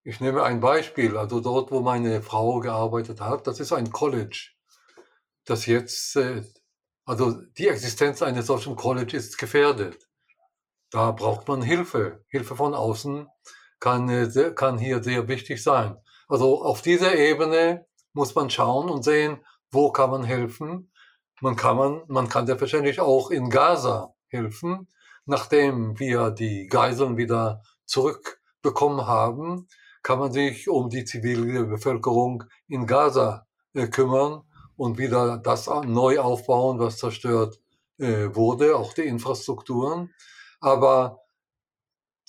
Ich 0.10 0.20
nehme 0.20 0.42
ein 0.42 0.60
Beispiel, 0.60 1.18
also 1.18 1.40
dort, 1.40 1.70
wo 1.70 1.82
meine 1.82 2.24
Frau 2.24 2.62
gearbeitet 2.62 3.22
hat, 3.22 3.46
das 3.46 3.60
ist 3.60 3.72
ein 3.72 3.92
College, 3.92 4.50
das 5.46 5.68
jetzt, 5.68 6.16
äh, 6.16 6.42
also 7.06 7.40
die 7.60 7.68
Existenz 7.68 8.24
eines 8.24 8.48
solchen 8.48 8.76
College 8.76 9.16
ist 9.16 9.38
gefährdet. 9.38 10.10
Da 10.90 11.12
braucht 11.12 11.48
man 11.48 11.62
Hilfe. 11.62 12.26
Hilfe 12.28 12.56
von 12.56 12.74
außen 12.74 13.28
kann, 13.80 14.10
äh, 14.10 14.52
kann 14.56 14.80
hier 14.80 15.04
sehr 15.04 15.28
wichtig 15.28 15.62
sein. 15.62 15.96
Also 16.28 16.64
auf 16.64 16.82
dieser 16.82 17.16
Ebene 17.16 17.86
muss 18.14 18.34
man 18.34 18.50
schauen 18.50 18.90
und 18.90 19.04
sehen, 19.04 19.46
wo 19.70 19.92
kann 19.92 20.10
man 20.10 20.24
helfen. 20.24 20.92
Man 21.40 21.56
kann, 21.56 21.78
man, 21.78 22.02
man 22.08 22.30
kann 22.30 22.48
selbstverständlich 22.48 23.00
auch 23.00 23.30
in 23.30 23.52
Gaza 23.52 24.16
helfen, 24.30 24.88
nachdem 25.26 26.00
wir 26.00 26.32
die 26.32 26.66
Geiseln 26.66 27.16
wieder 27.16 27.62
zurückbekommen 27.86 29.06
haben 29.06 29.68
kann 30.04 30.20
man 30.20 30.32
sich 30.32 30.70
um 30.70 30.90
die 30.90 31.06
zivile 31.06 31.66
Bevölkerung 31.66 32.44
in 32.68 32.86
Gaza 32.86 33.48
äh, 33.74 33.88
kümmern 33.88 34.44
und 34.76 34.98
wieder 34.98 35.38
das 35.38 35.68
neu 35.68 36.20
aufbauen, 36.20 36.80
was 36.80 36.98
zerstört 36.98 37.60
äh, 37.98 38.34
wurde, 38.34 38.76
auch 38.78 38.94
die 38.94 39.04
Infrastrukturen. 39.04 40.14
Aber 40.62 41.20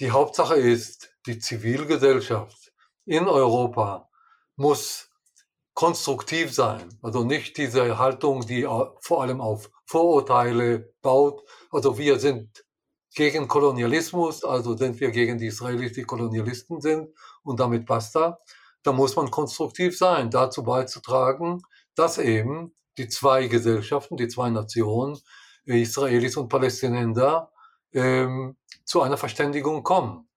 die 0.01 0.11
Hauptsache 0.11 0.57
ist, 0.57 1.15
die 1.27 1.39
Zivilgesellschaft 1.39 2.73
in 3.05 3.29
Europa 3.29 4.09
muss 4.57 5.11
konstruktiv 5.75 6.53
sein. 6.53 6.99
Also 7.03 7.25
nicht 7.25 7.57
diese 7.57 7.99
Haltung, 7.99 8.47
die 8.47 8.65
vor 9.01 9.23
allem 9.23 9.41
auf 9.41 9.71
Vorurteile 9.87 10.93
baut. 11.03 11.43
Also 11.71 11.99
wir 11.99 12.19
sind 12.19 12.65
gegen 13.15 13.49
Kolonialismus, 13.49 14.45
also 14.45 14.77
sind 14.77 15.01
wir 15.01 15.11
gegen 15.11 15.39
die 15.39 15.47
Israelis, 15.47 15.93
die 15.93 16.05
Kolonialisten 16.05 16.81
sind 16.81 17.09
und 17.43 17.61
damit 17.61 17.87
basta. 17.87 18.39
Da 18.83 18.93
muss 18.93 19.17
man 19.17 19.31
konstruktiv 19.31 19.97
sein, 19.97 20.31
dazu 20.31 20.63
beizutragen, 20.63 21.63
dass 21.95 22.19
eben 22.19 22.73
die 22.97 23.09
zwei 23.09 23.47
Gesellschaften, 23.47 24.17
die 24.17 24.29
zwei 24.29 24.51
Nationen, 24.51 25.19
Israelis 25.65 26.37
und 26.37 26.49
Palästinenser, 26.49 27.51
ähm, 27.93 28.57
zu 28.85 29.03
einer 29.03 29.17
Verständigung 29.17 29.83
kommen. 29.83 30.29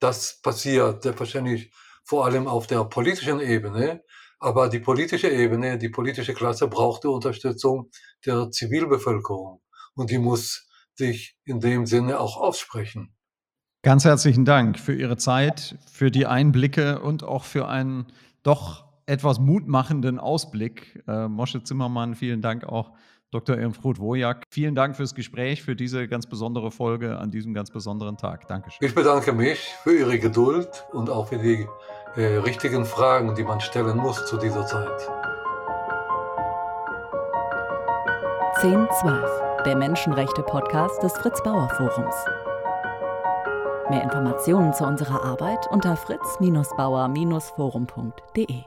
Das 0.00 0.40
passiert 0.42 1.02
selbstverständlich 1.02 1.72
vor 2.04 2.24
allem 2.24 2.46
auf 2.46 2.66
der 2.66 2.84
politischen 2.84 3.40
Ebene, 3.40 4.04
aber 4.38 4.68
die 4.68 4.78
politische 4.78 5.28
Ebene, 5.28 5.78
die 5.78 5.88
politische 5.88 6.34
Klasse 6.34 6.68
braucht 6.68 7.04
die 7.04 7.08
Unterstützung 7.08 7.90
der 8.24 8.50
Zivilbevölkerung 8.50 9.60
und 9.94 10.10
die 10.10 10.18
muss 10.18 10.67
sich 10.98 11.36
in 11.44 11.60
dem 11.60 11.86
Sinne 11.86 12.20
auch 12.20 12.36
aussprechen. 12.36 13.14
Ganz 13.82 14.04
herzlichen 14.04 14.44
Dank 14.44 14.78
für 14.78 14.94
Ihre 14.94 15.16
Zeit, 15.16 15.78
für 15.90 16.10
die 16.10 16.26
Einblicke 16.26 17.00
und 17.00 17.22
auch 17.22 17.44
für 17.44 17.68
einen 17.68 18.06
doch 18.42 18.84
etwas 19.06 19.38
mutmachenden 19.38 20.18
Ausblick. 20.18 21.02
Äh, 21.08 21.28
Mosche 21.28 21.62
Zimmermann, 21.62 22.14
vielen 22.14 22.42
Dank 22.42 22.64
auch 22.64 22.92
Dr. 23.30 23.56
Irmfrud 23.56 23.98
Wojak. 24.00 24.44
Vielen 24.50 24.74
Dank 24.74 24.96
fürs 24.96 25.14
Gespräch, 25.14 25.62
für 25.62 25.76
diese 25.76 26.08
ganz 26.08 26.26
besondere 26.26 26.70
Folge 26.70 27.18
an 27.18 27.30
diesem 27.30 27.54
ganz 27.54 27.70
besonderen 27.70 28.16
Tag. 28.16 28.48
Dankeschön. 28.48 28.86
Ich 28.86 28.94
bedanke 28.94 29.32
mich 29.32 29.58
für 29.82 29.96
Ihre 29.96 30.18
Geduld 30.18 30.84
und 30.92 31.08
auch 31.08 31.28
für 31.28 31.38
die 31.38 31.66
äh, 32.16 32.36
richtigen 32.38 32.84
Fragen, 32.84 33.34
die 33.34 33.44
man 33.44 33.60
stellen 33.60 33.98
muss 33.98 34.26
zu 34.26 34.38
dieser 34.38 34.66
Zeit. 34.66 35.08
1012, 38.60 39.64
der 39.66 39.76
Menschenrechte-Podcast 39.76 41.00
des 41.00 41.12
Fritz 41.12 41.40
Bauer 41.44 41.68
Forums. 41.76 42.16
Mehr 43.88 44.02
Informationen 44.02 44.72
zu 44.72 44.84
unserer 44.84 45.22
Arbeit 45.22 45.64
unter 45.70 45.96
fritz-bauer-forum.de. 45.96 48.64